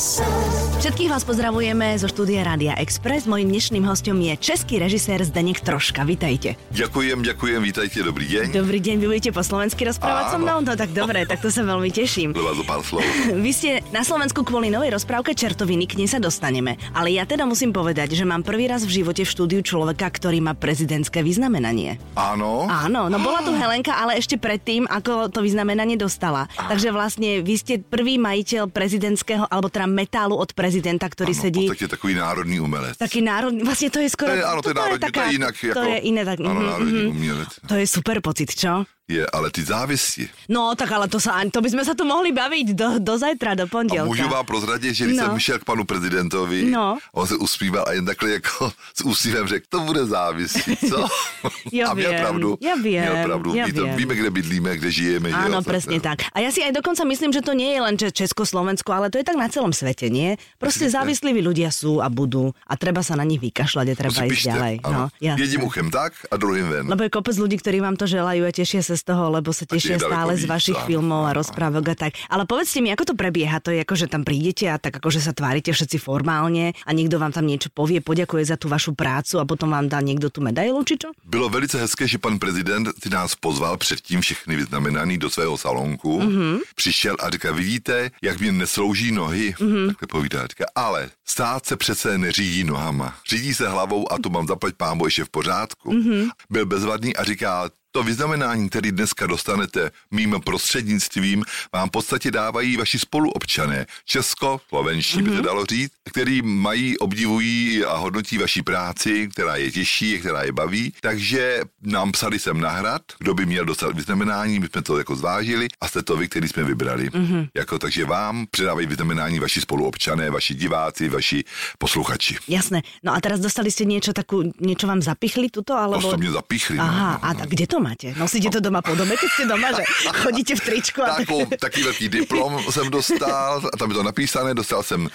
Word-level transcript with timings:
sun. 0.00 0.59
Všetkých 0.80 1.12
vás 1.12 1.28
pozdravujeme 1.28 1.92
zo 2.00 2.08
štúdia 2.08 2.40
Rádia 2.40 2.72
Express. 2.80 3.28
Mojím 3.28 3.52
dnešným 3.52 3.84
hostom 3.84 4.16
je 4.16 4.32
český 4.40 4.80
režisér 4.80 5.20
Zdeněk 5.20 5.60
Troška. 5.60 6.08
Vítajte. 6.08 6.56
Ďakujem, 6.72 7.20
ďakujem, 7.20 7.60
vítajte, 7.60 8.00
dobrý 8.00 8.24
deň. 8.24 8.56
Dobrý 8.56 8.80
deň, 8.80 8.96
vy 8.96 9.06
budete 9.12 9.30
po 9.36 9.44
slovensky 9.44 9.84
rozprávať 9.84 10.32
so 10.32 10.38
mnou? 10.40 10.64
No 10.64 10.72
tak 10.80 10.96
dobre, 10.96 11.28
tak 11.28 11.44
to 11.44 11.52
sa 11.52 11.68
veľmi 11.68 11.92
teším. 11.92 12.32
Do 12.32 12.48
vás 12.48 12.56
o 12.56 12.64
pár 12.64 12.80
slov. 12.80 13.04
Vy 13.44 13.52
ste 13.52 13.70
na 13.92 14.00
Slovensku 14.08 14.40
kvôli 14.40 14.72
novej 14.72 14.96
rozprávke 14.96 15.36
Čertoviny, 15.36 15.84
k 15.84 16.00
nej 16.00 16.08
sa 16.08 16.16
dostaneme. 16.16 16.80
Ale 16.96 17.12
ja 17.12 17.28
teda 17.28 17.44
musím 17.44 17.76
povedať, 17.76 18.16
že 18.16 18.24
mám 18.24 18.40
prvý 18.40 18.64
raz 18.64 18.80
v 18.80 19.04
živote 19.04 19.28
v 19.28 19.32
štúdiu 19.36 19.60
človeka, 19.60 20.08
ktorý 20.08 20.40
má 20.40 20.56
prezidentské 20.56 21.20
vyznamenanie. 21.20 22.00
Áno? 22.16 22.64
Áno, 22.72 23.12
no 23.12 23.20
bola 23.20 23.44
tu 23.44 23.52
Helenka, 23.52 24.00
ale 24.00 24.16
ešte 24.16 24.40
predtým, 24.40 24.88
ako 24.88 25.28
to 25.28 25.44
vyznamenanie 25.44 26.00
dostala. 26.00 26.48
Takže 26.56 26.88
vlastne 26.88 27.44
vy 27.44 27.54
ste 27.60 27.84
prvý 27.84 28.16
majiteľ 28.16 28.72
prezidentského, 28.72 29.44
alebo 29.44 29.68
teda 29.68 29.84
metálu 29.84 30.40
od 30.40 30.48
prezidenta, 30.56 30.69
ktorý 31.10 31.34
Ano, 31.34 31.42
sedí... 31.42 31.66
v 31.66 31.68
podstatě 31.68 31.88
takový 31.88 32.14
národný 32.14 32.60
umelec. 32.60 32.96
Taký 32.96 33.20
národný, 33.22 33.62
vlastne 33.66 33.90
to 33.90 33.98
je 33.98 34.08
skoro... 34.10 34.30
To 34.30 34.38
je, 34.38 34.44
ano, 34.44 34.60
to 34.62 34.70
je 34.70 34.74
národní, 34.74 35.10
to 35.12 35.20
je 35.20 35.32
jinak. 35.32 35.54
To 35.60 35.66
jako, 35.66 35.82
je 35.82 35.98
iné, 35.98 36.22
tak... 36.24 36.40
Ano, 36.40 36.54
mhm, 36.54 36.66
národní 36.66 37.02
mhm. 37.02 37.10
umělec. 37.10 37.48
To 37.66 37.74
je 37.74 37.86
super 37.86 38.20
pocit, 38.20 38.54
čo? 38.54 38.84
Je, 39.10 39.26
ale 39.26 39.50
ty 39.50 39.66
závisti. 39.66 40.30
No, 40.46 40.70
tak 40.78 40.86
ale 40.94 41.10
to 41.10 41.18
sa, 41.18 41.42
to 41.50 41.58
by 41.58 41.66
sme 41.66 41.82
sa 41.82 41.98
tu 41.98 42.06
mohli 42.06 42.30
baviť 42.30 42.66
do, 42.78 42.88
do 43.02 43.18
zajtra, 43.18 43.58
do 43.58 43.66
A 43.66 43.70
pondelka. 43.70 44.06
můžu 44.06 44.28
vám 44.30 44.46
prozradit, 44.46 44.94
že 44.94 45.04
když 45.10 45.18
No. 45.18 45.24
jsem 45.26 45.34
vyšel 45.34 45.58
k 45.58 45.64
panu 45.66 45.82
prezidentovi, 45.84 46.70
No. 46.70 46.98
on 47.12 47.26
se 47.26 47.34
usmíval 47.36 47.84
a 47.88 47.92
jen 47.92 48.06
takhle 48.06 48.30
jako 48.30 48.70
s 48.94 49.00
úsměvem 49.04 49.46
řekl, 49.48 49.66
to 49.68 49.80
bude 49.80 50.06
závislý, 50.06 50.76
co? 50.76 50.98
Ja 51.72 51.88
a 51.90 51.94
měl 51.94 52.10
viem, 52.10 52.20
pravdu. 52.22 52.50
ja 52.62 52.74
viem, 52.78 53.02
Měl 53.02 53.24
pravdu. 53.26 53.48
Ví 53.52 53.72
to, 53.72 53.86
víme, 53.98 54.14
kde 54.14 54.30
bydlíme, 54.30 54.70
kde 54.76 54.90
žijeme. 54.90 55.28
že 55.30 55.36
Áno, 55.36 55.58
jo, 55.58 55.66
presne 55.66 55.96
no. 55.98 56.04
tak. 56.06 56.30
A 56.30 56.38
ja 56.44 56.50
si 56.54 56.60
aj 56.62 56.70
dokonca 56.76 57.02
myslím, 57.08 57.32
že 57.34 57.40
to 57.42 57.52
nie 57.56 57.74
je 57.74 57.80
len 57.80 57.94
že 57.98 58.08
Československo, 58.14 58.92
ale 58.92 59.10
to 59.10 59.18
je 59.18 59.24
tak 59.26 59.34
na 59.40 59.48
celom 59.50 59.72
svete, 59.74 60.06
nie? 60.12 60.38
Vidíte? 60.60 60.92
závislí 60.92 61.32
ľudia 61.42 61.72
sú 61.72 61.98
a 61.98 62.06
budú 62.12 62.52
a 62.68 62.74
treba 62.76 63.00
sa 63.02 63.16
na 63.16 63.24
nich 63.24 63.40
vykašľať 63.40 63.86
a 63.88 63.94
To 63.94 63.98
treba 63.98 64.20
ísť 64.20 64.30
píšte, 64.30 64.50
ďalej. 64.52 64.74
ano. 64.84 65.02
No. 65.08 65.34
Jedním 65.40 65.62
uchem 65.64 65.88
tak 65.88 66.12
a 66.28 66.34
druhým 66.36 66.66
ven. 66.68 66.84
Lebo 66.86 67.02
je 67.02 67.10
kopec 67.10 67.36
ľudí, 67.40 67.56
ktorí 67.56 67.80
vám 67.80 67.96
to 67.96 68.04
želajú 68.04 68.44
a 68.44 68.50
tešia 68.52 68.84
sa 68.84 68.99
z 69.00 69.08
toho, 69.08 69.32
lebo 69.32 69.48
sa 69.56 69.64
tešia 69.64 69.96
stále 69.96 70.36
z 70.36 70.44
víc, 70.44 70.52
vašich 70.52 70.76
áno, 70.76 70.86
filmov 70.86 71.22
a 71.24 71.32
rozprávok 71.32 71.84
a 71.92 71.94
tak. 71.96 72.12
Ale 72.28 72.44
povedzte 72.44 72.84
mi, 72.84 72.92
ako 72.92 73.12
to 73.12 73.14
prebieha? 73.16 73.56
To 73.64 73.72
je 73.72 73.80
ako, 73.80 73.94
že 73.96 74.06
tam 74.12 74.28
prídete 74.28 74.68
a 74.68 74.76
tak 74.76 75.00
akože 75.00 75.24
sa 75.24 75.32
tvárite 75.32 75.72
všetci 75.72 75.96
formálne 75.96 76.76
a 76.84 76.90
niekto 76.92 77.16
vám 77.16 77.32
tam 77.32 77.48
niečo 77.48 77.72
povie, 77.72 78.04
poďakuje 78.04 78.52
za 78.52 78.60
tú 78.60 78.68
vašu 78.68 78.92
prácu 78.92 79.40
a 79.40 79.48
potom 79.48 79.72
vám 79.72 79.88
dá 79.88 80.04
niekto 80.04 80.28
tú 80.28 80.44
medailu, 80.44 80.84
či 80.84 81.00
čo? 81.00 81.16
Bylo 81.24 81.48
velice 81.48 81.80
hezké, 81.80 82.04
že 82.04 82.20
pan 82.20 82.36
prezident 82.36 82.92
si 83.00 83.08
nás 83.08 83.32
pozval 83.34 83.80
předtím 83.80 84.20
všechny 84.20 84.56
vyznamenaný 84.56 85.18
do 85.18 85.30
svého 85.30 85.56
salonku. 85.56 86.20
Mm-hmm. 86.20 86.54
Přišel 86.74 87.16
a 87.20 87.30
říká, 87.30 87.52
vidíte, 87.52 88.10
jak 88.22 88.40
mě 88.40 88.52
neslouží 88.52 89.12
nohy. 89.12 89.54
Mm-hmm. 89.56 89.86
Takhle 89.86 90.08
povídá. 90.08 90.46
Říká, 90.46 90.64
ale 90.74 91.10
stát 91.24 91.66
se 91.66 91.76
přece 91.76 92.18
neřídí 92.18 92.64
nohama. 92.64 93.14
Řídí 93.30 93.54
se 93.54 93.68
hlavou 93.68 94.12
a 94.12 94.18
to 94.18 94.30
mám 94.30 94.46
zaplať 94.46 94.74
pámbo 94.74 95.06
ještě 95.06 95.24
v 95.24 95.30
pořádku. 95.30 95.92
Mm-hmm. 95.92 96.28
Byl 96.50 96.66
bezvadný 96.66 97.16
a 97.16 97.24
říká, 97.24 97.70
to 97.92 98.02
vyznamenání, 98.02 98.68
který 98.68 98.92
dneska 98.92 99.26
dostanete 99.26 99.90
mým 100.10 100.36
prostřednictvím, 100.44 101.44
vám 101.72 101.88
v 101.88 101.90
podstatě 101.90 102.30
dávají 102.30 102.76
vaši 102.76 102.98
spoluobčané, 102.98 103.86
česko, 104.04 104.60
slovenští 104.68 105.18
mm-hmm. 105.18 105.30
by 105.30 105.36
se 105.36 105.42
dalo 105.42 105.66
říct, 105.66 105.92
který 106.10 106.42
mají, 106.42 106.98
obdivují 106.98 107.84
a 107.84 107.96
hodnotí 107.96 108.38
vaši 108.38 108.62
práci, 108.62 109.28
která 109.28 109.56
je 109.56 109.70
těžší, 109.70 110.18
která 110.18 110.42
je 110.42 110.52
baví. 110.52 110.92
Takže 111.00 111.60
nám 111.82 112.12
psali 112.12 112.38
sem 112.38 112.60
na 112.60 112.70
hrad, 112.70 113.02
kdo 113.18 113.34
by 113.34 113.46
měl 113.46 113.64
dostat 113.64 113.96
vyznamenání, 113.96 114.58
my 114.58 114.66
jsme 114.66 114.82
to 114.82 114.98
jako 114.98 115.16
zvážili 115.16 115.68
a 115.80 115.88
jste 115.88 116.02
to 116.02 116.16
vy, 116.16 116.28
který 116.28 116.48
jsme 116.48 116.64
vybrali. 116.64 117.10
Mm-hmm. 117.10 117.48
Jako, 117.54 117.78
takže 117.78 118.04
vám 118.04 118.46
předávají 118.50 118.86
vyznamenání 118.86 119.38
vaši 119.38 119.60
spoluobčané, 119.60 120.30
vaši 120.30 120.54
diváci, 120.54 121.08
vaši 121.08 121.44
posluchači. 121.78 122.36
Jasné. 122.48 122.82
No 123.02 123.14
a 123.14 123.20
teraz 123.20 123.40
dostali 123.40 123.72
ste 123.72 123.88
niečo 123.88 124.12
takú, 124.12 124.44
niečo 124.60 124.84
vám 124.84 125.00
zapichli 125.00 125.48
tuto, 125.48 125.72
alebo... 125.72 126.10
To 126.10 126.20
mě 126.20 126.30
zapíchli. 126.30 126.76
no, 126.76 126.84
Aha, 126.84 127.10
no, 127.12 127.24
a 127.24 127.28
no. 127.32 127.38
tak 127.40 127.48
kde 127.48 127.66
to 127.66 127.79
máte? 127.80 128.12
Nosíte 128.14 128.48
to 128.50 128.60
doma 128.60 128.82
po 128.82 128.94
dome, 128.94 129.16
keď 129.16 129.28
ste 129.32 129.44
doma, 129.44 129.72
že 129.72 129.84
chodíte 130.20 130.52
v 130.56 130.62
tričku 130.62 131.00
a 131.02 131.06
tak... 131.06 131.18
Takovou, 131.24 131.46
taký 131.58 131.80
velký 131.82 132.06
diplom 132.08 132.60
jsem 132.70 132.90
dostal, 132.90 133.62
a 133.72 133.76
tam 133.76 133.90
je 133.90 133.96
to 133.96 134.02
napísané, 134.02 134.54
dostal 134.54 134.82
jsem 134.82 135.00
uh, 135.04 135.10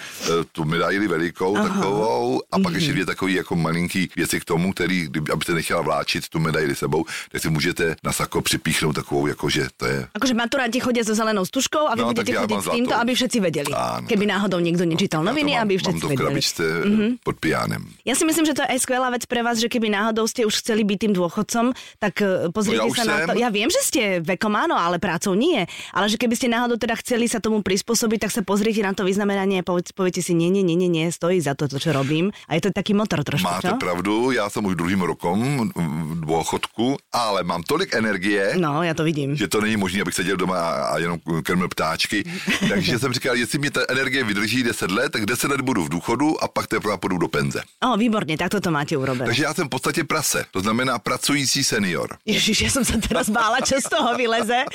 tu 0.52 0.64
medaili 0.64 1.08
velikou 1.08 1.56
Aha. 1.56 1.68
takovou 1.68 2.42
a 2.52 2.58
pak 2.58 2.74
ještě 2.74 2.92
dvě 2.92 3.06
takový 3.06 3.34
jako 3.34 3.56
malinký 3.56 4.08
věci 4.16 4.40
k 4.40 4.44
tomu, 4.44 4.72
který, 4.72 5.08
abyste 5.32 5.52
nechtěla 5.54 5.80
vláčit 5.80 6.28
tu 6.28 6.38
medaili 6.38 6.74
sebou, 6.74 7.04
tak 7.32 7.42
si 7.42 7.48
můžete 7.50 7.96
na 8.04 8.12
sako 8.12 8.42
připíchnout 8.42 8.94
takovou, 8.96 9.26
jakože 9.26 9.68
to 9.76 9.86
je 9.86 10.08
Akože 10.14 10.34
maturanti 10.34 10.80
chodia 10.80 11.04
so 11.04 11.14
zelenou 11.14 11.44
stužkou 11.44 11.88
a 11.88 11.94
vy 11.94 12.00
No, 12.02 12.06
budete 12.12 12.32
tak 12.32 12.50
mám 12.50 12.60
s 12.60 12.64
zlatou. 12.64 12.94
aby 13.00 13.12
všetci 13.14 13.38
vedeli. 13.40 13.72
Áno, 13.74 14.06
Keby 14.08 14.24
náhodou 14.26 14.58
niekto 14.60 14.84
nečítal 14.88 15.20
noviny, 15.22 15.52
ja 15.52 15.60
to 15.60 15.62
mám, 15.62 15.66
aby 15.68 15.74
mám 15.76 15.82
všetci 15.82 16.00
to 16.00 16.06
v 16.06 16.10
vedeli. 16.10 16.40
mm-hmm. 16.86 17.10
pod 17.22 17.36
pijánem. 17.38 17.82
Ja 18.06 18.14
si 18.14 18.24
myslím, 18.24 18.44
že 18.46 18.54
to 18.56 18.62
je 18.64 18.68
aj 18.72 18.80
skvelá 18.82 19.08
vec 19.12 19.22
pre 19.28 19.40
vás, 19.42 19.58
že 19.60 19.68
keby 19.68 19.90
náhodou 19.92 20.24
ste 20.26 20.46
už 20.46 20.64
chceli 20.64 20.82
byť 20.82 20.98
tým 20.98 21.12
dôchodcom, 21.12 21.64
tak 21.98 22.14
eh, 22.22 22.48
pozrite 22.56 22.80
No 22.80 22.88
ja 22.88 22.96
sa 22.96 23.04
na 23.04 23.16
sem. 23.20 23.26
to. 23.28 23.32
Ja 23.36 23.48
viem, 23.52 23.68
že 23.68 23.84
ste 23.84 24.02
vekom 24.24 24.56
áno, 24.56 24.72
ale 24.72 24.96
prácou 24.96 25.36
nie. 25.36 25.60
Ale 25.92 26.08
že 26.08 26.16
keby 26.16 26.32
ste 26.32 26.48
náhodou 26.48 26.80
teda 26.80 26.96
chceli 26.96 27.28
sa 27.28 27.36
tomu 27.36 27.60
prispôsobiť, 27.60 28.24
tak 28.24 28.32
sa 28.32 28.40
pozrite 28.40 28.80
na 28.80 28.96
to 28.96 29.04
vyznamenanie 29.04 29.60
a 29.60 29.64
poviete 29.68 30.24
si, 30.24 30.32
nie, 30.32 30.48
nie, 30.48 30.64
nie, 30.64 30.72
nie, 30.74 30.88
nie, 30.88 31.12
stojí 31.12 31.36
za 31.38 31.52
to, 31.52 31.68
to, 31.68 31.76
čo 31.76 31.92
robím. 31.92 32.32
A 32.48 32.56
je 32.56 32.64
to 32.64 32.70
taký 32.72 32.96
motor 32.96 33.20
trošku, 33.20 33.44
Máte 33.44 33.68
čo? 33.68 33.76
pravdu, 33.76 34.30
já 34.32 34.48
jsem 34.48 34.64
už 34.64 34.74
druhým 34.74 35.02
rokom 35.04 35.68
v 35.76 36.24
dôchodku, 36.24 36.96
ale 37.12 37.42
mám 37.42 37.60
tolik 37.62 37.92
energie, 37.92 38.54
No, 38.56 38.80
ja 38.86 38.94
to 38.94 39.04
vidím. 39.04 39.36
že 39.36 39.48
to 39.48 39.60
není 39.60 39.76
možné, 39.76 40.00
abych 40.00 40.14
seděl 40.14 40.36
doma 40.36 40.56
a, 40.56 40.98
jenom 40.98 41.18
krmil 41.42 41.68
ptáčky. 41.68 42.24
Takže 42.70 42.98
jsem 42.98 43.12
říkal, 43.12 43.36
jestli 43.36 43.58
mě 43.58 43.70
ta 43.70 43.80
energie 43.88 44.24
vydrží 44.24 44.62
10 44.62 44.90
let, 44.90 45.12
tak 45.12 45.26
10 45.26 45.50
let 45.50 45.60
budu 45.60 45.84
v 45.84 45.88
důchodu 45.88 46.42
a 46.44 46.48
pak 46.48 46.66
teprve 46.66 46.96
půjdu 46.98 47.18
do 47.18 47.28
penze. 47.28 47.60
O, 47.84 47.96
výborne, 47.96 48.36
takto 48.36 48.60
to 48.60 48.70
máte 48.70 48.96
urobené. 48.96 49.26
Takže 49.26 49.42
já 49.42 49.54
jsem 49.54 49.66
v 49.66 49.70
podstatě 49.70 50.04
prase, 50.04 50.44
to 50.50 50.60
znamená 50.60 50.98
pracující 50.98 51.64
senior. 51.64 52.16
Ježiš, 52.26 52.45
ja 52.52 52.70
som 52.70 52.84
sa 52.84 52.94
teraz 52.96 53.26
bála, 53.26 53.58
čo 53.60 53.80
z 53.80 53.88
toho 53.88 54.14
vyleze. 54.14 54.62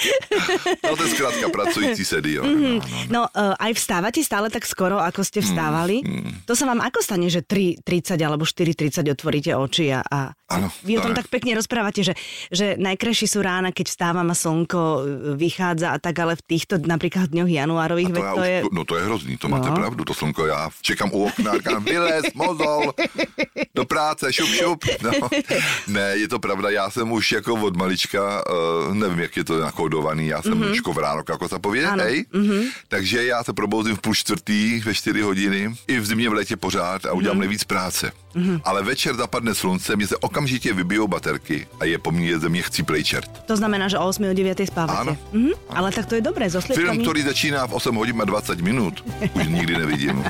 No 0.84 0.98
to 0.98 1.04
je 1.08 1.14
zkrátka 1.16 1.48
pracující 1.50 2.04
senior. 2.04 2.44
Mhm. 2.44 2.60
No, 2.60 2.82
no. 2.82 3.22
No, 3.22 3.22
uh, 3.30 3.54
aj 3.56 3.78
vstávate 3.78 4.20
stále 4.26 4.50
tak 4.50 4.66
skoro, 4.66 4.98
ako 4.98 5.22
ste 5.22 5.40
vstávali? 5.40 6.02
To 6.50 6.58
sa 6.58 6.66
vám 6.66 6.82
ako 6.82 7.00
stane, 7.00 7.30
že 7.30 7.46
3.30 7.46 8.18
alebo 8.20 8.44
4.30 8.44 9.06
otvoríte 9.08 9.52
oči 9.54 9.94
a, 9.94 10.02
a 10.02 10.34
Áno, 10.52 10.68
vy 10.84 11.00
o 11.00 11.02
tom 11.06 11.16
tak. 11.16 11.32
pekne 11.32 11.56
rozprávate, 11.56 12.04
že, 12.04 12.12
že 12.52 12.76
najkrajší 12.76 13.24
sú 13.24 13.40
rána, 13.40 13.72
keď 13.72 13.88
vstávam 13.88 14.28
a 14.28 14.36
slnko 14.36 14.80
uh, 14.82 15.00
vychádza 15.38 15.94
a 15.94 15.98
tak, 16.02 16.18
ale 16.20 16.36
v 16.36 16.44
týchto 16.44 16.76
napríklad 16.82 17.30
dňoch 17.30 17.48
januárových, 17.48 18.10
A 18.10 18.14
to, 18.14 18.24
já 18.24 18.34
to 18.34 18.42
už, 18.42 18.48
je... 18.48 18.60
no 18.72 18.82
to 18.86 18.94
je 18.98 19.04
hrozný, 19.06 19.34
to 19.38 19.48
máte 19.48 19.70
No. 19.70 19.76
pravdu, 19.78 20.02
to 20.04 20.14
slnko, 20.14 20.46
já 20.46 20.70
čekám 20.82 21.10
u 21.14 21.26
okna, 21.30 21.52
říkám, 21.58 21.84
vylez, 21.84 22.26
mozol, 22.34 22.92
do 23.76 23.86
práce, 23.86 24.34
šup, 24.34 24.50
šup. 24.50 24.80
No. 25.02 25.12
Ne, 25.88 26.18
je 26.18 26.28
to 26.28 26.40
pravda, 26.40 26.70
já 26.70 26.90
jsem 26.90 27.12
už 27.12 27.32
jako 27.32 27.56
od 27.64 27.78
malička, 27.78 28.44
uh, 28.88 28.96
nevím, 28.96 29.20
jak 29.20 29.38
je 29.38 29.44
to 29.44 29.60
nakodovaný, 29.60 30.28
já 30.28 30.42
jsem 30.42 30.54
mm-hmm. 30.54 30.74
škovránok, 30.74 31.30
jako 31.30 31.50
se 31.50 31.56
Ano, 31.56 32.04
hej? 32.04 32.26
Mm-hmm. 32.34 32.64
Takže 32.88 33.26
já 33.26 33.44
se 33.44 33.54
probouzím 33.54 33.96
v 33.96 34.02
půl 34.02 34.16
čtvrtý, 34.16 34.80
ve 34.80 34.94
čtyři 34.94 35.22
hodiny, 35.22 35.76
i 35.88 36.00
v 36.00 36.06
zimě 36.06 36.30
v 36.30 36.34
létě 36.34 36.58
pořád 36.58 37.06
a 37.06 37.14
udělám 37.14 37.38
mm-hmm. 37.38 37.40
nejvíc 37.40 37.64
práce. 37.64 38.12
Mm-hmm. 38.36 38.62
Ale 38.64 38.84
večer 38.84 39.16
zapadne 39.16 39.56
slunce, 39.56 39.96
mě 39.96 40.08
se 40.08 40.18
okamžitě 40.18 40.74
vybijou 40.74 41.08
baterky 41.08 41.68
a 41.80 41.86
je 41.86 41.98
po 41.98 42.12
mně 42.12 42.40
ze 42.40 42.50
mě 42.50 42.62
chcíplej 42.62 43.04
čert. 43.04 43.30
To 43.46 43.58
znamená, 43.58 43.88
že 43.88 43.98
o 43.98 44.08
8 44.08 44.32
o 44.32 44.34
9 44.34 44.62
spávate. 44.68 45.02
Áno. 45.02 45.18
Mhm, 45.34 45.52
ale 45.70 45.92
tak 45.92 46.06
to 46.06 46.16
je 46.16 46.22
dobré, 46.22 46.50
so 46.50 46.74
Film, 46.74 47.02
který 47.02 47.22
začíná 47.22 47.68
v 47.68 47.74
8 47.74 47.96
hodin 47.96 48.22
a 48.22 48.26
20 48.26 48.62
minut, 48.62 49.04
už 49.34 49.48
nikdy 49.48 49.78
nevidím. 49.78 50.22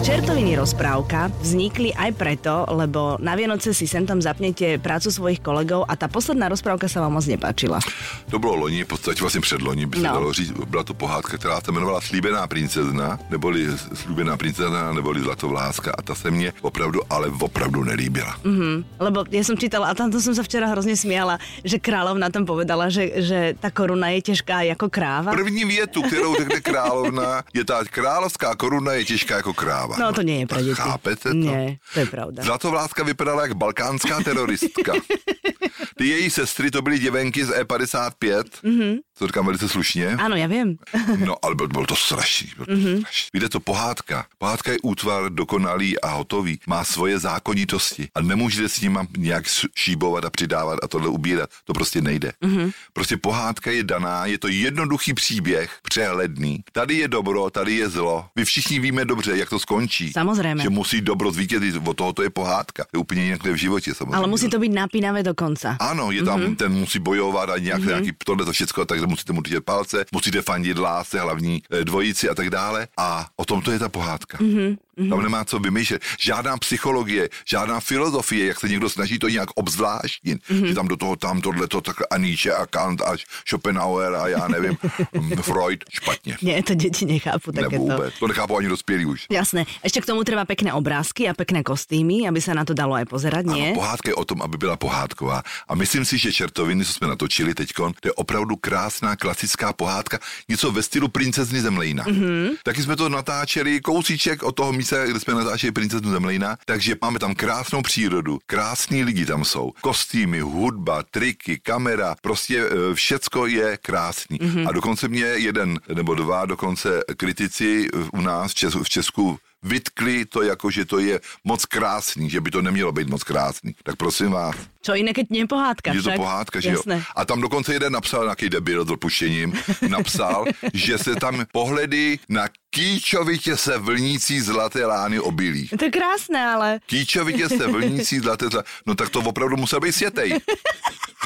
Čertoviny 0.00 0.56
rozprávka 0.56 1.28
vznikli 1.44 1.92
aj 1.92 2.16
preto, 2.16 2.64
lebo 2.72 3.20
na 3.20 3.36
Vianoce 3.36 3.76
si 3.76 3.84
sem 3.84 4.08
tam 4.08 4.16
zapnete 4.16 4.80
prácu 4.80 5.12
svojich 5.12 5.44
kolegov 5.44 5.84
a 5.84 5.92
tá 5.92 6.08
posledná 6.08 6.48
rozprávka 6.48 6.88
sa 6.88 7.04
vám 7.04 7.20
moc 7.20 7.28
nepáčila. 7.28 7.84
To 8.32 8.40
bylo 8.40 8.64
loni, 8.64 8.80
v 8.84 8.96
podstatě 8.96 9.20
vlastně 9.20 9.40
předloni, 9.44 9.84
by 9.86 9.96
se 9.96 10.02
No. 10.08 10.12
dalo 10.12 10.32
říct, 10.32 10.52
byla 10.72 10.84
to 10.84 10.94
pohádka, 10.94 11.36
která 11.36 11.60
se 11.60 11.68
jmenovala 11.70 12.00
Slíbená 12.00 12.46
princezna, 12.46 13.18
neboli 13.30 13.68
Slíbená 13.94 14.36
princezna, 14.36 14.92
neboli 14.92 15.20
Zlatovláska 15.20 15.92
a 15.98 16.02
ta 16.02 16.14
se 16.14 16.30
mě 16.30 16.52
opravdu, 16.64 17.00
ale 17.10 17.28
opravdu 17.40 17.84
nelíbila. 17.84 18.40
Mm, 18.44 18.80
lebo 18.96 19.28
ja 19.28 19.44
som 19.44 19.60
čítala 19.60 19.92
a 19.92 19.94
tamto 19.94 20.16
som 20.16 20.32
sa 20.32 20.40
včera 20.40 20.64
hrozne 20.72 20.96
smiala, 20.96 21.36
že 21.60 21.76
kráľovna 21.76 22.32
tam 22.32 22.48
povedala, 22.48 22.88
že, 22.88 23.20
že 23.20 23.38
tá 23.60 23.68
koruna 23.68 24.08
je 24.16 24.32
těžká 24.32 24.62
jako 24.64 24.88
kráva. 24.88 25.36
První 25.36 25.64
větu, 25.68 26.02
kterou 26.02 26.34
řekne 26.40 26.60
královna, 26.64 27.44
je 27.52 27.64
ta 27.68 27.84
královská 27.84 28.56
koruna 28.56 28.92
je 28.96 29.04
těžká 29.04 29.36
jako 29.44 29.52
kráva. 29.52 29.89
No 29.98 30.12
to 30.12 30.22
pre 30.46 30.62
deti. 30.62 30.74
Chápete 30.74 31.28
to? 31.30 31.34
Nie, 31.34 31.78
to 31.94 32.00
je 32.00 32.06
pravda. 32.06 32.42
Zlatovláska 32.42 33.02
vypadala 33.04 33.42
jak 33.42 33.54
balkánská 33.54 34.22
teroristka. 34.22 34.92
Ty 35.98 36.08
její 36.08 36.30
sestry 36.30 36.70
to 36.70 36.82
byly 36.82 36.98
děvenky 36.98 37.44
z 37.44 37.50
E55, 37.50 38.44
mm-hmm. 38.64 38.98
To 39.20 39.26
říkám 39.26 39.46
velice 39.46 39.68
slušně. 39.68 40.16
Áno, 40.16 40.32
ja 40.32 40.48
viem. 40.48 40.80
No, 41.20 41.36
ale 41.44 41.52
byl, 41.54 41.68
byl 41.68 41.84
to 41.84 41.96
strašný. 41.96 42.56
Byl 42.56 42.66
to 42.66 42.72
mm-hmm. 42.72 42.96
strašný. 43.04 43.28
Víte 43.36 43.48
to, 43.48 43.60
pohádka. 43.60 44.26
Pohádka 44.40 44.72
je 44.72 44.78
útvar 44.80 45.28
dokonalý 45.28 46.00
a 46.00 46.08
hotový. 46.16 46.56
Má 46.64 46.84
svoje 46.84 47.18
zákonitosti 47.18 48.08
a 48.16 48.20
nemůžete 48.24 48.68
s 48.68 48.80
ním 48.80 48.98
nějak 49.16 49.44
šíbovat 49.76 50.24
a 50.24 50.30
přidávat 50.30 50.78
a 50.82 50.88
tohle 50.88 51.08
ubírat. 51.08 51.50
To 51.64 51.72
prostě 51.76 52.00
nejde. 52.00 52.32
Mm-hmm. 52.40 52.72
Prostě 52.92 53.16
pohádka 53.16 53.70
je 53.70 53.84
daná, 53.84 54.26
je 54.26 54.38
to 54.38 54.48
jednoduchý 54.48 55.14
příběh, 55.14 55.68
přehledný. 55.82 56.64
Tady 56.72 56.94
je 57.04 57.08
dobro, 57.08 57.50
tady 57.50 57.76
je 57.76 57.88
zlo. 57.88 58.24
Vy 58.36 58.44
všichni 58.44 58.80
víme 58.80 59.04
dobře, 59.04 59.36
jak 59.36 59.48
to 59.48 59.58
skončí. 59.58 60.12
Samozřejmě. 60.12 60.62
Že 60.62 60.70
musí 60.70 61.00
dobro 61.00 61.32
zvítězit, 61.32 61.76
od 61.84 61.96
toho 61.96 62.12
to 62.12 62.22
je 62.22 62.30
pohádka. 62.30 62.84
Je 62.94 62.98
úplně 62.98 63.24
jinak 63.24 63.44
v 63.44 63.54
životě 63.54 63.94
samozřejmě. 63.94 64.16
Ale 64.16 64.26
musí 64.26 64.48
to 64.48 64.58
být 64.58 64.72
napínavé 64.72 65.22
do 65.22 65.34
konca. 65.34 65.76
Ano, 65.80 66.10
je 66.10 66.24
tam, 66.24 66.40
mm-hmm. 66.40 66.56
ten 66.56 66.72
musí 66.72 66.98
bojovat 66.98 67.50
a 67.50 67.58
nějak, 67.58 67.80
mm-hmm. 67.80 67.86
nějaký 67.86 68.12
tohle 68.24 68.44
to 68.44 68.52
všechno, 68.52 68.84
takže 68.84 69.09
musíte 69.10 69.32
mu 69.32 69.40
držet 69.40 69.64
palce, 69.64 70.04
musíte 70.12 70.42
fandit 70.42 70.78
lásce, 70.78 71.20
hlavní 71.20 71.62
eh, 71.70 71.84
dvojici 71.84 72.28
a 72.28 72.34
tak 72.34 72.50
dále. 72.50 72.88
A 72.96 73.26
o 73.36 73.44
tom 73.44 73.62
to 73.62 73.70
je 73.70 73.78
ta 73.78 73.88
pohádka. 73.88 74.38
Mm-hmm. 74.38 74.76
Tam 75.08 75.22
nemá 75.22 75.44
co 75.44 75.58
vymýšlet. 75.58 76.02
Žádná 76.20 76.56
psychologie, 76.56 77.28
žádná 77.46 77.80
filozofie, 77.80 78.46
jak 78.46 78.60
se 78.60 78.68
někdo 78.68 78.90
snaží 78.90 79.18
to 79.18 79.28
nějak 79.28 79.50
obzvláštnit. 79.54 80.42
Mm-hmm. 80.42 80.64
Že 80.64 80.74
tam 80.74 80.88
do 80.88 80.96
toho, 80.96 81.16
tam 81.16 81.40
tohle, 81.40 81.68
to 81.68 81.80
tak 81.80 81.96
a 82.10 82.18
Nietzsche 82.18 82.52
a 82.54 82.66
Kant 82.66 83.00
a 83.00 83.12
Schopenhauer 83.48 84.14
a 84.14 84.28
já 84.28 84.48
nevím, 84.48 84.76
Freud, 85.42 85.84
špatně. 85.90 86.36
Ne, 86.42 86.62
to 86.62 86.74
děti 86.74 87.06
nechápu 87.06 87.50
ne, 87.52 87.68
vůbec. 87.68 88.14
To 88.18 88.26
nechápu 88.26 88.56
ani 88.56 88.68
dospělí 88.68 89.06
už. 89.06 89.26
Jasné. 89.30 89.64
Ještě 89.84 90.00
k 90.00 90.06
tomu 90.06 90.24
třeba 90.24 90.44
pekné 90.44 90.72
obrázky 90.72 91.28
a 91.28 91.34
pekné 91.34 91.62
kostýmy, 91.62 92.28
aby 92.28 92.40
se 92.40 92.54
na 92.54 92.64
to 92.64 92.74
dalo 92.74 92.94
aj 92.94 93.04
pozerať, 93.04 93.46
nie? 93.46 93.70
Ano, 93.70 93.74
pohádka 93.74 94.08
je 94.10 94.14
o 94.14 94.24
tom, 94.24 94.42
aby 94.42 94.56
byla 94.56 94.76
pohádková. 94.76 95.42
A 95.68 95.74
myslím 95.74 96.04
si, 96.04 96.18
že 96.18 96.32
Čertoviny, 96.32 96.84
co 96.84 96.92
jsme 96.92 97.06
natočili 97.06 97.54
teď, 97.54 97.72
to 97.72 98.08
je 98.08 98.12
opravdu 98.12 98.56
krásná 98.56 99.16
klasická 99.16 99.72
pohádka, 99.72 100.18
něco 100.48 100.72
ve 100.72 100.82
stylu 100.82 101.08
princezny 101.08 101.60
Zemlejna. 101.60 102.04
Mm-hmm. 102.04 102.50
Taky 102.64 102.82
jsme 102.82 102.96
to 102.96 103.08
natáčeli 103.08 103.80
kousíček 103.80 104.42
od 104.42 104.52
toho 104.52 104.72
místa, 104.72 104.89
kde 105.06 105.20
jsme 105.20 105.34
natáčeli 105.34 105.72
princeznu 105.72 106.10
Zemlejna, 106.10 106.56
takže 106.64 106.96
máme 107.02 107.18
tam 107.18 107.34
krásnou 107.34 107.82
přírodu, 107.82 108.38
krásní 108.46 109.04
lidi 109.04 109.26
tam 109.26 109.44
jsou, 109.44 109.72
kostýmy, 109.80 110.40
hudba, 110.40 111.02
triky, 111.10 111.58
kamera, 111.62 112.16
prostě 112.22 112.64
e, 112.64 112.94
všecko 112.94 113.46
je 113.46 113.76
krásný. 113.76 114.38
Mm-hmm. 114.38 114.68
A 114.68 114.72
dokonce 114.72 115.08
mě 115.08 115.24
jeden 115.24 115.80
nebo 115.94 116.14
dva 116.14 116.46
dokonce 116.46 117.02
kritici 117.16 117.88
u 118.12 118.20
nás 118.20 118.52
v 118.82 118.88
Česku 118.88 119.38
vytkli 119.62 120.24
to 120.24 120.42
jako, 120.42 120.70
že 120.70 120.84
to 120.84 120.98
je 120.98 121.20
moc 121.44 121.64
krásný, 121.64 122.30
že 122.30 122.40
by 122.40 122.50
to 122.50 122.62
nemělo 122.62 122.92
být 122.92 123.08
moc 123.08 123.22
krásný. 123.22 123.74
Tak 123.82 123.96
prosím 123.96 124.30
vás. 124.30 124.56
Co 124.82 124.94
jiné, 124.94 125.12
keď 125.12 125.26
nie 125.30 125.44
pohádka. 125.44 125.92
Je 125.92 126.00
to 126.00 126.16
pohádka, 126.16 126.60
že 126.60 126.72
jo. 126.72 126.82
A 127.16 127.24
tam 127.24 127.40
dokonce 127.40 127.72
jeden 127.72 127.92
napsal, 127.92 128.24
nějaký 128.24 128.48
debil 128.48 128.84
s 128.84 128.88
dopuštěním, 128.88 129.52
napsal, 129.88 130.44
že 130.74 130.98
se 130.98 131.16
tam 131.20 131.44
pohledy 131.52 132.18
na 132.28 132.48
kýčovitě 132.70 133.56
se 133.56 133.78
vlnící 133.78 134.40
zlaté 134.40 134.86
lány 134.86 135.20
obilí. 135.20 135.68
To 135.68 135.84
je 135.84 135.90
krásné, 135.90 136.46
ale. 136.46 136.80
Kýčovitě 136.86 137.48
se 137.48 137.66
vlnící 137.66 138.18
zlaté 138.18 138.48
zlaté. 138.48 138.68
No 138.86 138.94
tak 138.94 139.10
to 139.10 139.20
opravdu 139.20 139.56
musel 139.56 139.80
být 139.80 139.92
světej. 139.92 140.40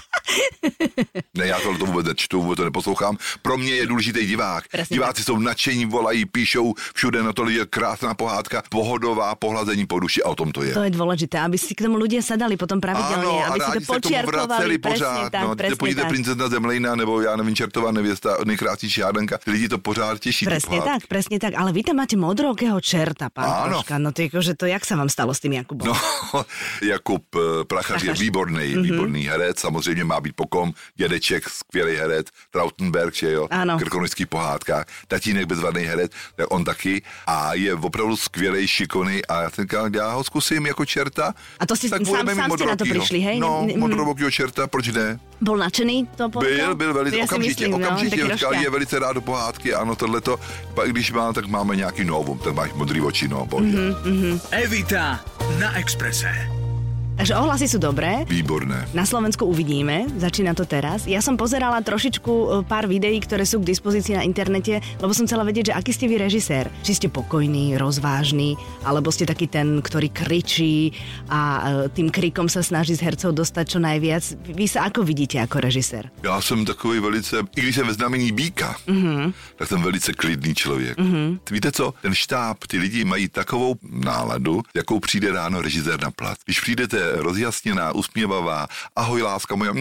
ne, 1.34 1.46
já 1.46 1.60
to, 1.60 1.78
to 1.78 1.86
vůbec 1.86 2.06
nečtu, 2.06 2.42
vůbec 2.42 2.56
to 2.56 2.64
neposlouchám. 2.64 3.16
Pro 3.42 3.58
mě 3.58 3.74
je 3.74 3.86
důležitý 3.86 4.26
divák. 4.26 4.68
Presně 4.68 4.94
Diváci 4.94 5.16
tak. 5.16 5.26
jsou 5.26 5.38
nadšení, 5.38 5.86
volají, 5.86 6.24
píšou, 6.24 6.74
všude 6.94 7.22
na 7.22 7.32
to 7.32 7.48
je 7.48 7.66
krásná 7.66 8.14
pohádka, 8.14 8.62
pohodová, 8.70 9.34
pohlazení 9.34 9.86
po 9.86 10.00
duši 10.00 10.22
a 10.22 10.28
o 10.28 10.34
tom 10.34 10.52
to 10.52 10.62
je. 10.62 10.74
To 10.74 10.82
je 10.82 10.90
důležité, 10.90 11.40
aby 11.40 11.58
si 11.58 11.74
k 11.74 11.82
tomu 11.82 11.96
lidé 11.96 12.22
sedali 12.22 12.56
potom 12.56 12.80
pravidelně, 12.80 13.44
ano, 13.44 13.54
aby 13.54 13.80
si 13.80 13.86
to 13.86 13.92
počerkovali. 13.92 14.78
pořád. 14.78 15.30
Tak, 15.30 15.42
no, 15.42 15.76
podívejte 15.78 16.08
princezna 16.08 16.48
Zemlejna 16.48 16.94
nebo 16.94 17.20
já 17.20 17.36
nevím, 17.36 17.56
čertová 17.56 17.92
nevěsta, 17.92 18.36
nejkrásnější 18.44 19.00
hádanka, 19.00 19.38
lidi 19.46 19.68
to 19.68 19.78
pořád 19.78 20.18
těší. 20.18 20.46
Přesně 20.46 20.80
tak, 20.82 21.06
přesně 21.06 21.40
tak, 21.40 21.54
ale 21.56 21.72
vy 21.72 21.82
tam 21.82 21.96
máte 21.96 22.16
modrokého 22.16 22.80
čerta, 22.80 23.30
pán 23.30 23.70
Troška, 23.70 23.98
no 23.98 24.12
to, 24.12 24.22
že 24.40 24.54
to 24.54 24.66
jak 24.66 24.84
se 24.84 24.96
vám 24.96 25.08
stalo 25.08 25.34
s 25.34 25.40
tím 25.40 25.52
Jakubem? 25.52 25.86
No, 25.86 25.94
Jakub 26.82 27.22
eh, 27.34 27.64
Prachař, 27.64 27.86
Prachař. 27.86 28.02
je 28.02 28.12
výborný, 28.24 28.58
mm-hmm. 28.58 28.82
výborný 28.82 29.22
herec, 29.22 29.60
samozřejmě 29.60 30.04
má 30.04 30.20
být 30.24 30.36
pokom, 30.36 30.72
dědeček, 30.96 31.48
skvělý 31.48 31.96
herec, 31.96 32.26
Trautenberg, 32.50 33.14
že 33.14 33.32
jo, 33.32 33.48
ano. 33.50 33.78
krkonických 33.78 34.26
pohádkách, 34.26 34.86
tatínek 35.08 35.46
bezvadný 35.46 35.82
herec, 35.82 36.12
tak 36.36 36.46
on 36.50 36.64
taky 36.64 37.02
a 37.26 37.54
je 37.54 37.74
opravdu 37.74 38.16
skvělý, 38.16 38.66
šikovný 38.66 39.26
a 39.26 39.42
já 39.42 39.50
ten 39.50 39.66
já 39.94 40.12
ho 40.12 40.24
zkusím 40.24 40.66
jako 40.66 40.84
čerta. 40.84 41.34
A 41.60 41.66
to 41.66 41.76
si 41.76 41.90
tak 41.90 42.06
sám, 42.06 42.28
sám 42.34 42.50
jste 42.50 42.66
na 42.66 42.76
to 42.76 42.84
přišli, 42.84 43.20
hej? 43.20 43.38
No, 43.38 43.66
modrovokýho 43.76 44.30
čerta, 44.30 44.66
proč 44.66 44.88
ne? 44.88 45.20
Byl 45.40 45.56
nadšený 45.56 46.08
to 46.16 46.28
Byl, 46.28 46.74
byl 46.74 46.94
velice, 46.94 47.16
okamžitě, 47.16 47.68
myslím, 47.68 47.74
okamžitě, 47.74 48.24
no, 48.24 48.52
je 48.60 48.70
velice 48.70 48.98
rád 48.98 49.12
do 49.12 49.20
pohádky, 49.20 49.74
ano, 49.74 49.96
tohleto, 49.96 50.40
pak 50.74 50.90
když 50.90 51.12
má, 51.12 51.32
tak 51.32 51.46
máme 51.46 51.76
nějaký 51.76 52.04
novum, 52.04 52.38
tak 52.38 52.54
máš 52.54 52.72
modrý 52.72 53.00
oči, 53.00 53.28
no, 53.28 53.46
bože. 53.46 53.78
Mm-hmm. 53.78 54.40
Evita 54.50 55.24
na 55.58 55.78
Exprese. 55.78 56.63
Takže 57.14 57.38
ohlasy 57.38 57.70
sú 57.70 57.78
dobré. 57.78 58.26
Výborné. 58.26 58.90
Na 58.90 59.06
Slovensku 59.06 59.46
uvidíme, 59.46 60.10
začína 60.18 60.50
to 60.50 60.66
teraz. 60.66 61.06
Ja 61.06 61.22
som 61.22 61.38
pozerala 61.38 61.78
trošičku 61.78 62.32
e, 62.32 62.46
pár 62.66 62.90
videí, 62.90 63.22
ktoré 63.22 63.46
sú 63.46 63.62
k 63.62 63.70
dispozícii 63.70 64.18
na 64.18 64.26
internete, 64.26 64.82
lebo 64.98 65.14
som 65.14 65.22
chcela 65.22 65.46
vedieť, 65.46 65.70
že 65.70 65.76
aký 65.78 65.94
ste 65.94 66.10
vy 66.10 66.18
režisér. 66.18 66.66
Či 66.82 66.98
ste 66.98 67.08
pokojný, 67.08 67.78
rozvážny, 67.78 68.58
alebo 68.82 69.14
ste 69.14 69.30
taký 69.30 69.46
ten, 69.46 69.78
ktorý 69.78 70.10
kričí 70.10 70.90
a 71.30 71.40
e, 71.40 71.60
tým 71.94 72.10
krikom 72.10 72.50
sa 72.50 72.66
snaží 72.66 72.98
z 72.98 73.06
hercov 73.06 73.30
dostať 73.30 73.64
čo 73.70 73.78
najviac. 73.78 74.24
Vy 74.50 74.66
sa 74.66 74.90
ako 74.90 75.06
vidíte 75.06 75.38
ako 75.38 75.62
režisér? 75.62 76.10
Já 76.22 76.40
jsem 76.40 76.64
takový 76.64 77.00
velice, 77.00 77.36
i 77.56 77.60
když 77.60 77.74
jsem 77.74 77.86
ve 77.86 77.94
znamení 77.94 78.32
býka, 78.32 78.76
mm-hmm. 78.88 79.32
tak 79.56 79.68
jsem 79.68 79.82
velice 79.82 80.12
klidný 80.12 80.54
člověk. 80.54 80.98
Mm-hmm. 80.98 81.38
Víte 81.50 81.72
co? 81.72 81.94
Ten 82.02 82.14
štáb, 82.14 82.58
ty 82.66 82.78
lidi 82.78 83.04
mají 83.04 83.28
takovou 83.28 83.76
náladu, 83.90 84.62
jakou 84.74 85.00
přijde 85.00 85.32
ráno 85.32 85.62
režisér 85.62 86.02
na 86.02 86.10
plat. 86.10 86.38
Když 86.44 86.60
přijdete 86.60 87.03
rozjasněná, 87.12 87.92
usměvavá, 87.92 88.66
ahoj 88.96 89.22
láska 89.22 89.56
moja, 89.56 89.72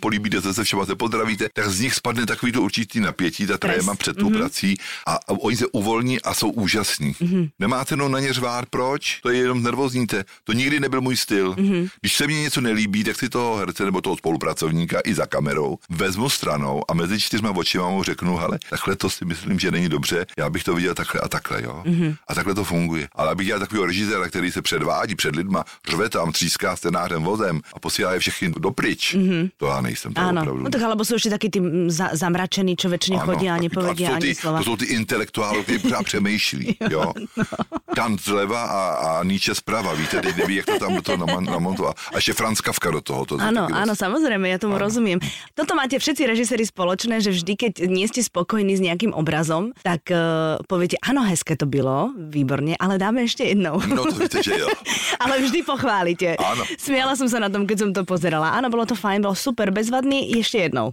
políbíte 0.00 0.42
se 0.42 0.54
se 0.54 0.64
všema, 0.64 0.86
se 0.86 0.94
pozdravíte, 0.94 1.48
tak 1.52 1.70
z 1.70 1.80
nich 1.80 1.94
spadne 1.94 2.26
takový 2.26 2.52
to 2.52 2.62
určitý 2.62 3.00
napětí, 3.00 3.46
ta 3.46 3.58
tréma 3.58 3.94
před 3.94 4.16
tou 4.16 4.30
mm-hmm. 4.30 4.38
prací 4.38 4.76
a, 5.06 5.14
a 5.14 5.30
oni 5.40 5.56
se 5.56 5.66
uvolní 5.66 6.22
a 6.22 6.34
jsou 6.34 6.50
úžasní. 6.50 7.12
Mm-hmm. 7.12 7.50
Nemáte 7.58 7.96
no 7.96 8.08
na 8.08 8.20
ně 8.20 8.32
řvát, 8.32 8.66
proč? 8.70 9.20
To 9.22 9.30
je 9.30 9.38
jenom 9.38 9.62
nervózníte. 9.62 10.24
To 10.44 10.52
nikdy 10.52 10.80
nebyl 10.80 11.00
můj 11.00 11.16
styl. 11.16 11.54
Mm-hmm. 11.54 11.88
Když 12.00 12.14
se 12.16 12.26
mi 12.26 12.34
něco 12.34 12.60
nelíbí, 12.60 13.04
tak 13.04 13.16
si 13.16 13.28
toho 13.28 13.56
herce 13.56 13.84
nebo 13.84 14.00
toho 14.00 14.16
spolupracovníka 14.16 15.00
i 15.04 15.14
za 15.14 15.26
kamerou 15.26 15.78
vezmu 15.90 16.28
stranou 16.28 16.82
a 16.90 16.94
mezi 16.94 17.20
čtyřma 17.20 17.50
očima 17.50 17.88
mu 17.88 18.02
řeknu, 18.02 18.36
hele, 18.36 18.58
takhle 18.70 18.96
to 18.96 19.10
si 19.10 19.24
myslím, 19.24 19.58
že 19.58 19.70
není 19.70 19.88
dobře, 19.88 20.26
já 20.38 20.50
bych 20.50 20.64
to 20.64 20.74
viděl 20.74 20.94
takhle 20.94 21.20
a 21.20 21.28
takhle, 21.28 21.62
jo. 21.62 21.82
Mm-hmm. 21.86 22.16
A 22.28 22.34
takhle 22.34 22.54
to 22.54 22.64
funguje. 22.64 23.08
Ale 23.12 23.30
abych 23.30 23.46
dělal 23.46 23.60
takového 23.60 23.86
režiséra, 23.86 24.28
který 24.28 24.52
se 24.52 24.62
předvádí 24.62 25.14
před 25.14 25.36
lidma, 25.36 25.64
řve 25.88 26.08
tam, 26.08 26.32
tříská 26.32 26.55
tříská 26.56 26.76
scénářem 26.76 27.22
vozem 27.22 27.60
a 27.74 27.78
posílá 27.80 28.12
je 28.12 28.20
všechny 28.20 28.50
dopryč. 28.58 29.14
Mm-hmm. 29.14 29.50
To 29.56 29.66
já 29.66 29.80
nejsem. 29.80 30.14
To 30.14 30.20
ano. 30.20 30.40
Opravdu. 30.40 30.62
No 30.62 30.70
tak 30.70 30.82
alebo 30.82 31.04
jsou 31.04 31.14
ještě 31.14 31.30
taky 31.30 31.50
ty 31.50 31.60
za, 31.86 32.08
zamračený, 32.12 32.76
čo 32.76 32.88
většině 32.88 33.18
chodí 33.18 33.50
a 33.50 33.56
nepovedí 33.56 34.06
ani 34.06 34.20
ty, 34.20 34.34
slova. 34.34 34.58
To 34.58 34.64
jsou 34.64 34.76
ty 34.76 34.84
intelektuály, 34.84 35.62
kteří 35.62 35.78
pořád 35.78 36.02
přemýšlí. 36.02 36.76
jo, 36.80 36.88
jo? 36.90 37.12
No. 37.36 37.44
Kant 37.94 38.20
zleva 38.20 38.62
a, 38.64 38.82
a 38.94 39.24
Nietzsche 39.24 39.54
zprava, 39.54 39.94
víte, 39.94 40.20
teď 40.20 40.36
neví, 40.36 40.54
jak 40.56 40.66
to 40.66 40.78
tam 40.78 40.94
do 40.94 41.02
toho 41.02 41.40
namontovat. 41.40 41.96
A 42.12 42.16
ještě 42.16 42.32
Franz 42.32 42.60
Kafka 42.60 42.90
do 42.90 43.00
toho. 43.00 43.24
To 43.24 43.38
ano, 43.40 43.68
ano, 43.72 43.96
samozřejmě, 43.96 44.50
já 44.50 44.58
tomu 44.58 44.74
ano. 44.74 44.84
rozumím. 44.84 45.20
Toto 45.54 45.74
máte 45.74 45.98
všetci 45.98 46.26
režiséri 46.26 46.66
společné, 46.66 47.20
že 47.20 47.30
vždy, 47.30 47.52
keď 47.56 47.72
nie 47.88 48.08
ste 48.08 48.22
spokojní 48.24 48.76
s 48.76 48.80
nějakým 48.80 49.12
obrazom, 49.12 49.72
tak 49.82 50.08
uh, 50.12 50.60
poviete, 50.68 50.96
ano, 51.04 51.22
hezké 51.22 51.56
to 51.56 51.66
bylo, 51.66 52.12
výborně, 52.16 52.76
ale 52.80 52.98
dáme 52.98 53.20
ještě 53.20 53.44
jednou. 53.44 53.80
No 53.86 54.04
to 54.04 54.16
víte, 54.18 54.42
že 54.42 54.58
jo. 54.58 54.68
ale 55.20 55.40
vždy 55.40 55.62
pochválíte. 55.62 56.36
Áno. 56.52 56.62
Smiala 56.78 57.18
som 57.18 57.26
sa 57.26 57.42
na 57.42 57.50
tom, 57.50 57.66
keď 57.66 57.76
som 57.78 57.90
to 57.90 58.02
pozerala. 58.06 58.54
Áno, 58.54 58.70
bylo 58.70 58.86
to 58.86 58.94
fajn, 58.94 59.20
bylo 59.20 59.34
super, 59.34 59.70
bezvadný, 59.70 60.30
ještě 60.30 60.58
jednou. 60.58 60.92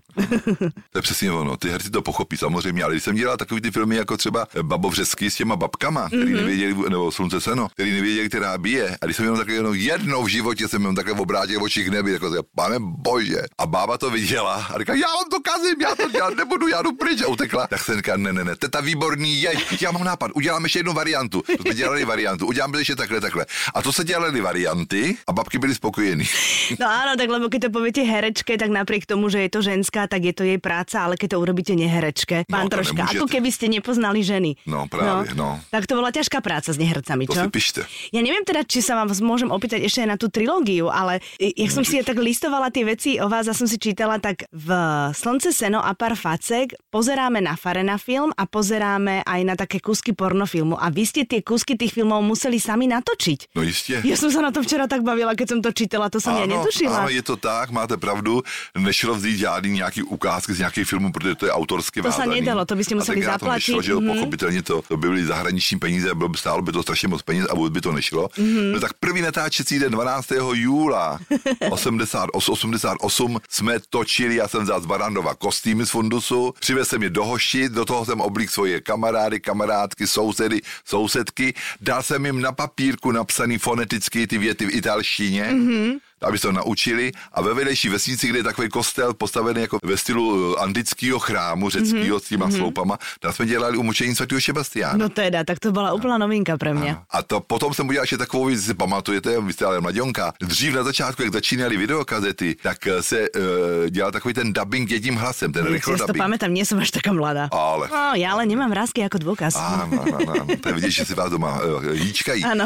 to 0.91 0.98
je 0.98 1.01
přesně 1.01 1.31
ono, 1.31 1.57
ty 1.57 1.69
herci 1.69 1.89
to 1.89 2.01
pochopí 2.01 2.38
samozřejmě, 2.38 2.83
ale 2.83 2.93
když 2.93 3.03
jsem 3.03 3.15
dělal 3.15 3.38
takový 3.38 3.62
ty 3.62 3.72
filmy 3.72 3.95
jako 3.95 4.17
třeba 4.17 4.48
Babovřesky 4.62 5.31
s 5.31 5.36
těma 5.36 5.55
babkama, 5.55 6.07
který 6.07 6.24
mm-hmm. 6.24 6.36
nevěděli, 6.36 6.75
nebo 6.89 7.12
Slunce 7.12 7.41
seno, 7.41 7.67
který 7.74 7.91
nevěděli, 7.91 8.29
která 8.29 8.57
bije. 8.57 8.98
A 9.01 9.05
když 9.05 9.17
jsem 9.17 9.25
jenom 9.25 9.38
takhle 9.38 9.55
jenom 9.55 9.75
jednou 9.75 10.24
v 10.24 10.27
životě 10.27 10.67
jsem 10.67 10.81
jenom 10.81 10.95
takhle 10.95 11.13
obrátil 11.13 11.63
oči 11.63 11.83
k 11.83 11.88
nebi, 11.88 12.12
jako 12.12 12.33
pane 12.55 12.75
bože. 12.79 13.41
A 13.57 13.65
bába 13.65 13.98
to 13.98 14.10
viděla 14.10 14.53
a 14.53 14.79
říká, 14.79 14.93
já 14.93 15.07
vám 15.07 15.29
to 15.31 15.39
kazím, 15.39 15.81
já 15.81 15.95
to 15.95 16.10
dělat 16.10 16.38
nebudu, 16.38 16.67
já 16.67 16.81
jdu 16.81 16.95
pryč 16.95 17.22
a 17.22 17.27
utekla. 17.27 17.67
Tak 17.67 17.79
jsem 17.79 17.95
říkal, 17.95 18.17
ne, 18.17 18.33
ne, 18.33 18.43
ne, 18.43 18.55
teta 18.55 18.81
výborný 18.81 19.41
je, 19.41 19.51
já 19.81 19.91
mám 19.91 20.03
nápad, 20.03 20.31
uděláme 20.33 20.65
ještě 20.65 20.79
jednu 20.79 20.93
variantu. 20.93 21.43
To 21.57 21.63
jsme 21.63 21.74
dělali 21.74 22.05
variantu, 22.05 22.48
uděláme 22.48 22.77
ještě 22.77 22.95
takhle, 22.95 23.22
takhle. 23.22 23.45
A 23.74 23.81
to 23.81 23.93
se 23.93 24.03
dělali 24.03 24.41
varianty 24.41 25.17
a 25.27 25.33
babky 25.43 25.59
byly 25.59 25.75
spokojený. 25.75 26.25
No 26.73 26.88
áno, 26.88 27.13
tak 27.13 27.27
lebo 27.27 27.51
keď 27.51 27.67
to 27.67 27.75
poviete 27.75 28.01
herečke, 28.01 28.55
tak 28.55 28.71
napriek 28.71 29.03
tomu, 29.03 29.27
že 29.27 29.43
je 29.43 29.51
to 29.51 29.59
ženská, 29.59 30.07
tak 30.07 30.23
je 30.23 30.31
to 30.31 30.43
jej 30.43 30.55
práca, 30.57 31.03
ale 31.03 31.19
keď 31.19 31.35
to 31.35 31.38
urobíte 31.38 31.75
neherečke, 31.75 32.47
pán 32.47 32.65
No, 32.65 32.71
to 32.71 32.79
troška, 32.79 33.03
nemôžete. 33.03 33.19
ako 33.19 33.25
keby 33.27 33.50
ste 33.51 33.65
nepoznali 33.67 34.23
ženy. 34.23 34.55
No, 34.63 34.88
práve, 34.88 35.35
no. 35.35 35.59
Tak 35.67 35.83
to 35.85 35.93
bola 35.93 36.09
ťažká 36.09 36.39
práca 36.39 36.71
s 36.71 36.79
nehercami, 36.79 37.27
To 37.27 37.35
čo? 37.35 37.43
si 37.43 37.50
pište. 37.51 37.81
Ja 38.09 38.23
neviem 38.23 38.41
teda, 38.41 38.63
či 38.63 38.79
sa 38.79 38.95
vám 38.95 39.12
môžem 39.19 39.51
opýtať 39.51 39.83
ešte 39.83 40.01
aj 40.01 40.09
na 40.09 40.17
tú 40.17 40.31
trilógiu, 40.31 40.88
ale 40.88 41.19
jak 41.38 41.69
som 41.69 41.83
si 41.83 42.00
ja 42.00 42.03
tak 42.03 42.15
listovala 42.17 42.71
tie 42.71 42.88
veci 42.88 43.19
o 43.19 43.27
vás 43.27 43.45
a 43.45 43.53
som 43.53 43.67
si 43.67 43.75
čítala, 43.75 44.17
tak 44.17 44.47
v 44.50 44.69
Slnce, 45.12 45.51
seno 45.51 45.77
a 45.77 45.91
pár 45.91 46.15
facek 46.15 46.79
pozeráme 46.88 47.38
na 47.38 47.53
Farena 47.53 47.97
film 47.97 48.31
a 48.31 48.47
pozeráme 48.47 49.21
aj 49.21 49.41
na 49.43 49.53
také 49.53 49.77
kúsky 49.77 50.15
pornofilmu. 50.15 50.73
A 50.75 50.88
vy 50.88 51.03
ste 51.03 51.21
tie 51.23 51.43
kúsky 51.43 51.75
tých 51.75 51.91
filmov 51.91 52.23
museli 52.23 52.57
sami 52.57 52.88
natočiť. 52.88 53.51
No 53.51 53.62
jistě. 53.62 54.00
Ja 54.07 54.15
som 54.15 54.29
sa 54.29 54.39
na 54.39 54.50
tom 54.50 54.63
včera 54.63 54.88
tak 54.88 55.03
bavila, 55.03 55.32
keď 55.35 55.47
som 55.49 55.59
to 55.61 55.71
čítala, 55.71 56.09
to 56.09 56.21
som 56.21 56.37
ja 56.37 56.45
netušila. 56.45 57.05
ano, 57.05 57.09
je 57.09 57.23
to 57.25 57.35
tak, 57.37 57.71
máte 57.71 57.97
pravdu. 57.97 58.43
Nešlo 58.77 59.15
vzít 59.15 59.37
žádný 59.37 59.71
nějaký 59.83 60.03
ukázky 60.03 60.53
z 60.53 60.59
nějakých 60.59 60.87
filmů, 60.87 61.11
protože 61.11 61.35
to 61.35 61.45
je 61.45 61.51
autorsky 61.51 62.01
To 62.01 62.11
se 62.11 62.27
nedalo, 62.27 62.65
to 62.65 62.75
byste 62.75 62.95
museli 62.95 63.23
zaplatit, 63.23 63.39
To 63.39 63.51
nešlo, 63.53 63.81
že 63.81 63.91
jo, 63.91 63.99
mhm. 64.01 64.13
pochopitelně 64.13 64.61
to, 64.61 64.81
to 64.81 64.97
by 64.97 65.07
byly 65.07 65.25
zahraniční 65.25 65.79
peníze, 65.79 66.15
bylo 66.15 66.29
by, 66.29 66.37
stálo 66.37 66.61
by 66.61 66.71
to 66.71 66.83
strašně 66.83 67.07
moc 67.07 67.21
peněz 67.21 67.47
a 67.49 67.55
vůbec 67.55 67.73
by 67.73 67.81
to 67.81 67.91
nešlo. 67.91 68.29
Mhm. 68.37 68.71
No 68.71 68.79
tak 68.79 68.93
první 68.99 69.21
natáčecí 69.21 69.79
den 69.79 69.91
12. 69.91 70.31
júla 70.53 71.19
80, 71.69 72.29
88 72.33 73.39
jsme 73.49 73.79
točili, 73.89 74.35
já 74.35 74.47
jsem 74.47 74.63
vzal 74.63 74.81
z 74.81 74.85
Barandova 74.85 75.35
kostýmy 75.35 75.85
z 75.85 75.89
fundusu, 75.89 76.53
přivez 76.59 76.89
jsem 76.89 77.03
je 77.03 77.09
do 77.09 77.25
hošti, 77.25 77.69
do 77.69 77.85
toho 77.85 78.05
jsem 78.05 78.21
oblík 78.21 78.49
svoje 78.49 78.81
kamarády, 78.81 79.39
kamarádky, 79.39 80.07
sousedy, 80.07 80.61
sousedky, 80.85 81.53
dal 81.81 82.03
jsem 82.03 82.25
jim 82.25 82.41
na 82.41 82.51
papírku 82.51 83.11
napsaný 83.11 83.57
foneticky 83.57 84.27
ty 84.27 84.37
věty 84.37 84.65
v 84.65 84.75
italštině, 84.75 85.22
mm-hmm 85.31 85.97
aby 86.23 86.37
se 86.37 86.47
to 86.47 86.51
naučili. 86.51 87.11
A 87.33 87.41
ve 87.41 87.53
vedlejší 87.53 87.89
vesnici, 87.89 88.27
kde 88.27 88.39
je 88.39 88.43
takový 88.43 88.69
kostel 88.69 89.13
postavený 89.13 89.61
jako 89.61 89.77
ve 89.83 89.97
stylu 89.97 90.55
eh, 90.55 90.61
antického 90.63 91.19
chrámu, 91.19 91.69
řeckého 91.69 92.17
mm-hmm. 92.17 92.25
s 92.25 92.27
těma 92.27 92.47
mm-hmm. 92.47 92.57
sloupama, 92.57 92.97
tam 93.19 93.33
jsme 93.33 93.45
dělali 93.45 93.77
umučení 93.77 94.15
svatého 94.15 94.41
Sebastiána. 94.41 94.97
No 94.97 95.09
teda, 95.09 95.43
tak 95.43 95.59
to 95.59 95.71
bola 95.71 95.93
úplná 95.93 96.17
novinka 96.17 96.57
pre 96.57 96.73
mňa. 96.73 97.03
A 97.09 97.23
to 97.23 97.39
potom 97.39 97.73
jsem 97.73 97.87
udělal 97.87 98.03
ještě 98.03 98.17
takovou 98.17 98.45
věc, 98.45 98.65
si 98.65 98.73
pamatujete, 98.73 99.41
vy 99.41 99.53
jste 99.53 99.65
ale 99.65 99.81
mladionka. 99.81 100.33
Dřív 100.41 100.73
na 100.73 100.83
začátku, 100.83 101.23
jak 101.23 101.33
začínaly 101.33 101.77
videokazety, 101.77 102.55
tak 102.63 102.87
eh, 102.87 103.03
se 103.03 103.29
uh, 103.29 103.89
dělal 103.89 104.11
takový 104.11 104.33
ten 104.33 104.53
dubbing 104.53 104.91
jedním 104.91 105.15
hlasem, 105.15 105.51
ten 105.53 105.65
Ja 105.65 105.71
rychlo 105.71 105.93
si 105.93 106.01
to 106.01 106.07
dubbing. 106.07 106.23
pamätám, 106.23 106.53
nie 106.53 106.65
som 106.65 106.79
až 106.79 106.91
taká 106.91 107.13
mladá. 107.13 107.49
Ale. 107.51 107.87
No, 107.91 108.15
ja 108.15 108.33
ale 108.33 108.45
nemám 108.45 108.71
vrázky 108.71 109.03
ako 109.03 109.19
dôkaz. 109.19 109.55
Ano, 109.55 110.01
ano, 110.01 110.17
ano. 110.23 110.43
To 110.61 110.65
je 110.69 110.73
vidět, 110.73 110.91
že 110.91 111.05
si 111.05 111.13
vás 111.13 111.31
doma 111.31 111.59
uh, 111.59 111.83
hýčkají. 111.93 112.43
Ano. 112.43 112.65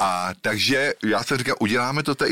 A 0.00 0.30
takže 0.40 0.94
já 1.04 1.22
jsem 1.22 1.38
říkal, 1.38 1.56
uděláme 1.60 2.02
to 2.02 2.14
té 2.14 2.26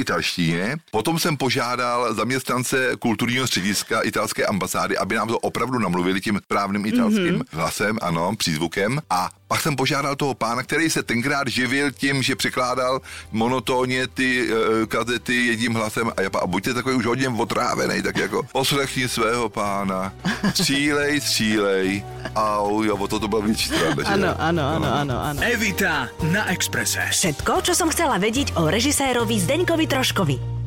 italštině. 0.48 0.76
Potom 0.90 1.18
jsem 1.18 1.36
požádal 1.36 2.14
zaměstnance 2.14 2.92
kulturního 2.98 3.46
střediska 3.46 4.00
italské 4.00 4.46
ambasády, 4.46 4.98
aby 4.98 5.14
nám 5.14 5.28
to 5.28 5.38
opravdu 5.38 5.78
namluvili 5.78 6.20
tím 6.20 6.40
správným 6.44 6.86
italským 6.86 7.38
mm-hmm. 7.38 7.44
hlasem, 7.50 7.98
ano, 8.02 8.36
přízvukem. 8.36 9.00
A 9.10 9.30
pak 9.48 9.60
jsem 9.60 9.76
požádal 9.76 10.16
toho 10.16 10.34
pána, 10.34 10.62
který 10.62 10.90
se 10.90 11.02
tenkrát 11.02 11.48
živil 11.48 11.90
tím, 11.90 12.22
že 12.22 12.36
překládal 12.36 13.00
monotónně 13.32 14.06
ty 14.06 14.48
uh, 14.52 14.86
kazety 14.86 15.46
jedním 15.46 15.74
hlasem 15.74 16.12
a, 16.16 16.20
já, 16.22 16.28
a 16.42 16.46
buďte 16.46 16.74
takový 16.74 16.96
už 16.96 17.06
hodně 17.06 17.28
otrávený, 17.28 18.02
tak 18.02 18.16
jako 18.16 18.42
poslechni 18.52 19.08
svého 19.08 19.48
pána, 19.48 20.12
střílej, 20.54 21.20
střílej, 21.20 22.04
au, 22.36 22.82
jo, 22.82 22.96
o 22.96 23.08
to 23.08 23.20
to 23.20 23.28
bylo 23.28 23.42
větší 23.42 23.68
sranda, 23.68 24.02
že? 24.02 24.12
Áno, 24.12 24.30
áno, 24.36 24.62
áno, 24.76 24.88
áno, 24.88 25.14
áno. 25.32 25.40
Evita 25.40 26.12
na 26.28 26.52
Exprese. 26.52 27.08
Všetko, 27.08 27.64
čo 27.64 27.72
som 27.72 27.88
chcela 27.88 28.20
vedieť 28.20 28.58
o 28.60 28.68
režisérovi 28.68 29.40
Zdeňkovi 29.40 29.86
Troškovi. 29.88 30.57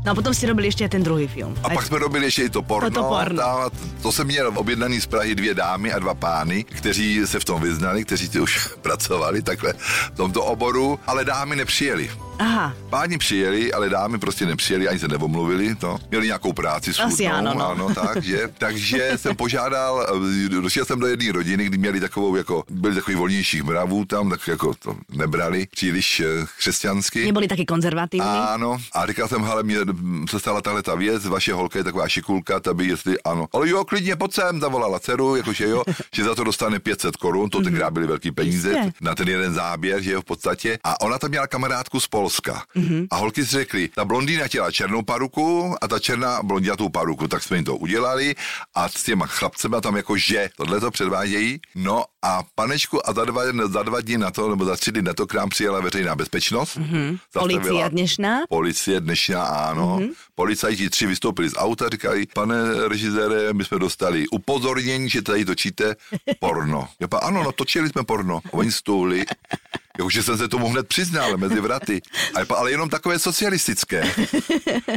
No 0.00 0.12
a 0.12 0.14
potom 0.16 0.32
ste 0.32 0.48
robili 0.48 0.72
aj 0.72 0.88
ten 0.96 1.04
druhý 1.04 1.28
film. 1.28 1.52
A 1.60 1.68
Aj- 1.68 1.74
pak 1.76 1.86
jsme 1.86 1.98
robili 1.98 2.24
ještě 2.24 2.42
i 2.42 2.50
to 2.50 2.62
porno. 2.62 2.90
To 2.90 3.02
porno. 3.04 3.36
Tam, 3.42 3.70
to 4.02 4.12
jsem 4.12 4.26
měl 4.26 4.52
objednaný 4.56 5.00
z 5.00 5.06
Prahy 5.06 5.34
dvě 5.34 5.54
dámy 5.54 5.92
a 5.92 5.98
dva 5.98 6.14
pány, 6.14 6.64
kteří 6.64 7.20
se 7.26 7.40
v 7.40 7.44
tom 7.44 7.60
vyznali, 7.62 8.04
kteří 8.04 8.28
ty 8.28 8.40
už 8.40 8.68
pracovali 8.82 9.42
takhle 9.42 9.72
v 10.12 10.16
tomto 10.16 10.44
oboru, 10.44 10.98
ale 11.06 11.24
dámy 11.24 11.56
nepřijeli. 11.56 12.10
Aha, 12.40 12.74
Páni 12.90 13.18
přijeli, 13.18 13.72
ale 13.72 13.88
dámy 13.88 14.18
prostě 14.18 14.46
nepřijeli, 14.46 14.88
ani 14.88 14.98
se 14.98 15.08
nevomluvili, 15.08 15.74
no. 15.82 15.98
Měli 16.10 16.26
nějakou 16.26 16.52
práci 16.52 16.92
schůdnou, 16.94 17.14
Asi 17.14 17.26
ano, 17.26 17.54
no. 17.54 17.68
ano 17.70 17.88
takže, 17.94 18.48
takže 18.58 19.12
jsem 19.16 19.36
požádal, 19.36 20.06
eh, 20.46 20.48
došel 20.48 20.84
jsem 20.84 21.00
do 21.00 21.06
jedné 21.06 21.32
rodiny, 21.32 21.64
kdy 21.64 21.78
měli 21.78 22.00
takovou, 22.00 22.36
jako, 22.36 22.64
byli 22.70 22.94
takový 22.94 23.16
volnějších 23.16 23.62
mravů 23.62 24.04
tam, 24.04 24.30
tak 24.30 24.48
jako 24.48 24.74
to 24.74 24.96
nebrali 25.12 25.66
příliš 25.70 26.20
eh, 26.20 26.46
křesťansky. 26.58 27.24
neboli 27.24 27.48
taký 27.48 27.66
konzervatívny. 27.66 28.28
Ano, 28.28 28.76
a 28.94 29.06
říkal 29.06 29.28
jsem, 29.28 29.42
hele, 29.42 29.62
mě 29.62 29.78
mm, 29.78 30.28
se 30.28 30.40
stala 30.40 30.60
tahle 30.62 30.82
ta 30.82 30.94
věc, 30.94 31.26
vaše 31.26 31.52
holka 31.52 31.78
je 31.78 31.84
taková 31.84 32.08
šikulka, 32.08 32.60
ta 32.60 32.74
by 32.74 32.86
jestli 32.86 33.22
ano. 33.22 33.46
Ale 33.52 33.68
jo, 33.68 33.84
klidně 33.84 34.16
pojď 34.16 34.32
sem, 34.34 34.60
zavolala 34.60 35.00
dceru, 35.00 35.36
jakože 35.36 35.68
jo, 35.68 35.82
že 36.14 36.24
za 36.24 36.34
to 36.34 36.44
dostane 36.44 36.78
500 36.78 37.16
korun, 37.16 37.50
to 37.50 37.60
tenkrát 37.60 37.90
byly 37.90 38.06
velký 38.06 38.30
peníze, 38.30 38.68
Jistě. 38.68 38.92
na 39.00 39.14
ten 39.14 39.28
jeden 39.28 39.54
záběr, 39.54 40.02
že 40.02 40.12
jo, 40.12 40.20
v 40.22 40.24
podstatě. 40.24 40.78
A 40.84 41.00
ona 41.00 41.18
tam 41.18 41.30
měla 41.30 41.46
kamarádku 41.46 42.00
z 42.00 42.08
Polska. 42.08 42.29
A 43.10 43.16
holky 43.16 43.44
si 43.44 43.50
řekli, 43.50 43.88
ta 43.88 44.04
blondýna 44.04 44.46
chtěla 44.46 44.70
černou 44.70 45.02
paruku 45.02 45.74
a 45.80 45.88
ta 45.88 45.98
černá 45.98 46.42
blondiatou 46.42 46.88
paruku, 46.88 47.28
tak 47.28 47.42
jsme 47.42 47.56
jim 47.56 47.64
to 47.64 47.76
udělali 47.76 48.34
a 48.74 48.88
s 48.88 49.04
těma 49.04 49.26
chlapcema 49.26 49.80
tam 49.80 49.96
jako 49.96 50.16
že 50.16 50.50
tohle 50.56 50.80
to 50.80 50.90
předvádějí. 50.90 51.60
No 51.74 52.04
a 52.22 52.42
panečku 52.54 53.08
a 53.08 53.12
za 53.12 53.24
dva, 53.24 53.42
za 53.66 53.82
dva 53.82 54.00
dní 54.00 54.18
na 54.18 54.30
to, 54.30 54.50
nebo 54.50 54.64
za 54.64 54.76
tři 54.76 54.92
dny 54.92 55.02
na 55.02 55.14
to 55.14 55.26
k 55.26 55.34
nám 55.34 55.48
přijela 55.48 55.80
veřejná 55.80 56.16
bezpečnost. 56.16 56.78
Mm-hmm. 56.78 57.18
Polícia 57.32 57.88
dnešná. 57.88 58.40
Policie 58.48 59.00
dnešná, 59.00 59.44
ano. 59.44 59.98
Mm-hmm. 60.00 60.12
Policajti 60.34 60.90
tři 60.90 61.06
vystoupili 61.06 61.48
z 61.48 61.54
auta, 61.56 61.88
říkali, 61.88 62.26
pane 62.34 62.88
režisére, 62.88 63.52
my 63.52 63.64
jsme 63.64 63.78
dostali 63.78 64.28
upozornění, 64.28 65.10
že 65.10 65.22
tady 65.22 65.44
točíte 65.44 65.96
porno. 66.38 66.88
Já 67.00 67.08
pa, 67.08 67.18
ano, 67.18 67.42
no 67.42 67.52
točili 67.52 67.88
jsme 67.88 68.04
porno. 68.04 68.40
Oni 68.50 68.72
stouli, 68.72 69.24
jakože 70.10 70.22
jsem 70.22 70.38
se 70.38 70.48
tomu 70.48 70.68
hned 70.68 70.88
přiznal 70.88 71.36
mezi 71.36 71.60
vraty. 71.60 72.02
A 72.34 72.54
ale 72.54 72.70
jenom 72.70 72.88
takové 72.90 73.18
socialistické. 73.18 74.02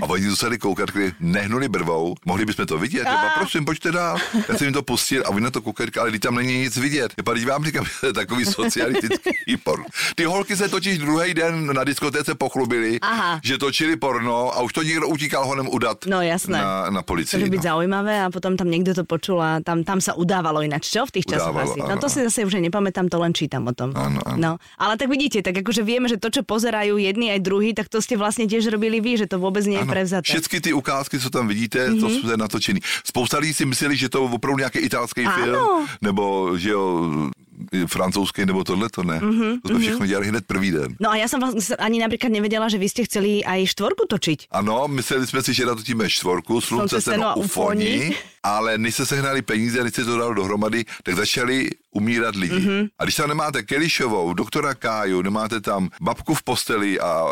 A 0.01 0.05
oni 0.09 0.27
museli 0.27 0.57
koukat, 0.57 0.89
když 0.89 1.13
nehnuli 1.19 1.69
brvou, 1.69 2.15
mohli 2.25 2.45
bychom 2.45 2.65
to 2.65 2.77
vidět. 2.77 3.03
Pa, 3.05 3.29
prosím, 3.37 3.65
pojďte 3.65 3.91
dál. 3.91 4.17
Já 4.49 4.57
jsem 4.57 4.65
jim 4.65 4.73
to 4.73 4.83
pustil 4.83 5.23
a 5.25 5.29
oni 5.29 5.41
na 5.41 5.51
to 5.51 5.61
koukají, 5.61 5.89
ale 5.99 6.09
když 6.09 6.21
tam 6.21 6.35
není 6.35 6.57
nic 6.65 6.77
vidět. 6.77 7.13
Já 7.17 7.33
když 7.33 7.45
vám 7.45 7.65
říkám, 7.65 7.85
že 7.89 7.91
to 8.01 8.05
je 8.07 8.13
takový 8.13 8.45
socialistický 8.45 9.57
porno. 9.63 9.85
Ty 10.15 10.23
holky 10.25 10.57
se 10.57 10.69
totiž 10.69 10.97
druhý 10.97 11.33
den 11.33 11.69
na 11.75 11.83
diskotéce 11.83 12.35
pochlubili, 12.35 12.99
Aha. 13.01 13.39
že 13.43 13.57
točili 13.57 13.95
porno 13.95 14.49
a 14.57 14.61
už 14.61 14.73
to 14.73 14.83
někdo 14.83 15.07
utíkal 15.07 15.45
honem 15.45 15.67
udat 15.69 16.05
No, 16.05 16.21
jasné. 16.21 16.57
na, 16.57 16.89
na 16.89 17.01
policii. 17.01 17.43
byť 17.49 17.61
No. 17.63 17.69
zaujímavé 17.69 18.25
a 18.25 18.29
potom 18.33 18.57
tam 18.57 18.67
niekto 18.73 18.93
to 18.97 19.03
počul 19.05 19.37
a 19.41 19.61
tam, 19.61 19.83
tam 19.85 20.01
sa 20.01 20.17
udávalo 20.17 20.65
ináč, 20.65 20.89
čo? 20.89 21.05
V 21.05 21.21
Udávalo, 21.27 21.71
asi. 21.71 21.79
No 21.79 21.95
to 22.01 22.07
si 22.09 22.19
zase 22.23 22.45
už 22.45 22.57
nepamätám, 22.57 23.07
to 23.11 23.19
len 23.21 23.33
čítam 23.35 23.67
o 23.67 23.73
tom. 23.75 23.91
Áno, 23.93 24.19
áno. 24.25 24.37
No, 24.39 24.51
ale 24.79 24.97
tak 25.03 25.11
vidíte, 25.11 25.43
tak 25.43 25.59
akože 25.59 25.83
vieme, 25.83 26.07
že 26.07 26.15
to, 26.15 26.31
čo 26.31 26.47
pozerajú 26.47 26.95
jedni 26.95 27.35
aj 27.35 27.43
druhý, 27.43 27.75
tak 27.75 27.91
to 27.91 27.99
ste 27.99 28.15
vlastne 28.15 28.47
tiež 28.47 28.71
robili 28.71 29.03
vy, 29.03 29.19
že 29.19 29.27
to 29.27 29.35
vôbec 29.35 29.67
nie 29.67 29.75
je 29.75 29.83
Ano, 29.83 29.91
prevzaté. 29.91 30.31
všechny 30.31 30.57
ty 30.63 30.69
ukázky, 30.71 31.19
co 31.19 31.27
tam 31.27 31.51
vidíte, 31.51 31.91
mm-hmm. 31.91 31.99
to 31.99 32.07
jsou 32.09 32.35
natočený. 32.39 32.79
Spousta 33.03 33.37
lidí 33.43 33.53
si 33.53 33.67
mysleli, 33.67 33.99
že 33.99 34.07
to 34.07 34.23
je 34.23 34.29
opravdu 34.31 34.63
nějaký 34.63 34.79
italský 34.79 35.27
Ano. 35.27 35.35
film, 35.35 35.59
nebo 35.99 36.23
že 36.55 36.69
jo, 36.71 37.11
francouzský, 37.87 38.45
nebo 38.45 38.63
tohle 38.63 38.89
to 38.89 39.03
ne. 39.03 39.19
Mm-hmm. 39.19 39.59
To 39.61 39.67
jsme 39.69 39.79
všechno 39.79 40.05
dělali 40.05 40.27
hned 40.27 40.45
první 40.47 40.71
den. 40.71 40.95
No 40.99 41.11
a 41.11 41.15
ja 41.19 41.27
som 41.27 41.43
vlastne 41.43 41.75
ani 41.79 41.99
napríklad 41.99 42.31
nevedela, 42.31 42.71
že 42.71 42.79
vy 42.79 42.87
ste 42.89 43.05
chceli 43.05 43.43
aj 43.45 43.75
štvorku 43.75 44.07
točiť. 44.07 44.49
Ano, 44.51 44.87
mysleli 44.87 45.27
jsme 45.27 45.43
si, 45.43 45.53
že 45.53 45.67
natočíme 45.67 46.09
čtvorku, 46.09 46.61
slunce, 46.61 47.01
seno 47.01 47.27
a 47.27 47.35
ufoni, 47.35 48.09
ufoni. 48.09 48.15
ale 48.43 48.77
než 48.77 48.95
se 48.95 49.05
sehnali 49.05 49.41
peníze, 49.41 49.83
než 49.83 49.93
se 49.93 50.05
to 50.05 50.17
dalo 50.17 50.33
dohromady, 50.33 50.85
tak 51.03 51.15
začali 51.15 51.69
umírat 51.93 52.35
lidi. 52.35 52.55
Mhm. 52.59 52.69
Mm-hmm. 52.69 52.89
A 52.99 53.03
když 53.03 53.15
tam 53.15 53.29
nemáte 53.29 53.63
Kelišovou, 53.63 54.33
doktora 54.33 54.73
Káju, 54.73 55.21
nemáte 55.21 55.61
tam 55.61 55.89
babku 56.01 56.33
v 56.33 56.43
posteli 56.43 56.91
a 56.99 57.25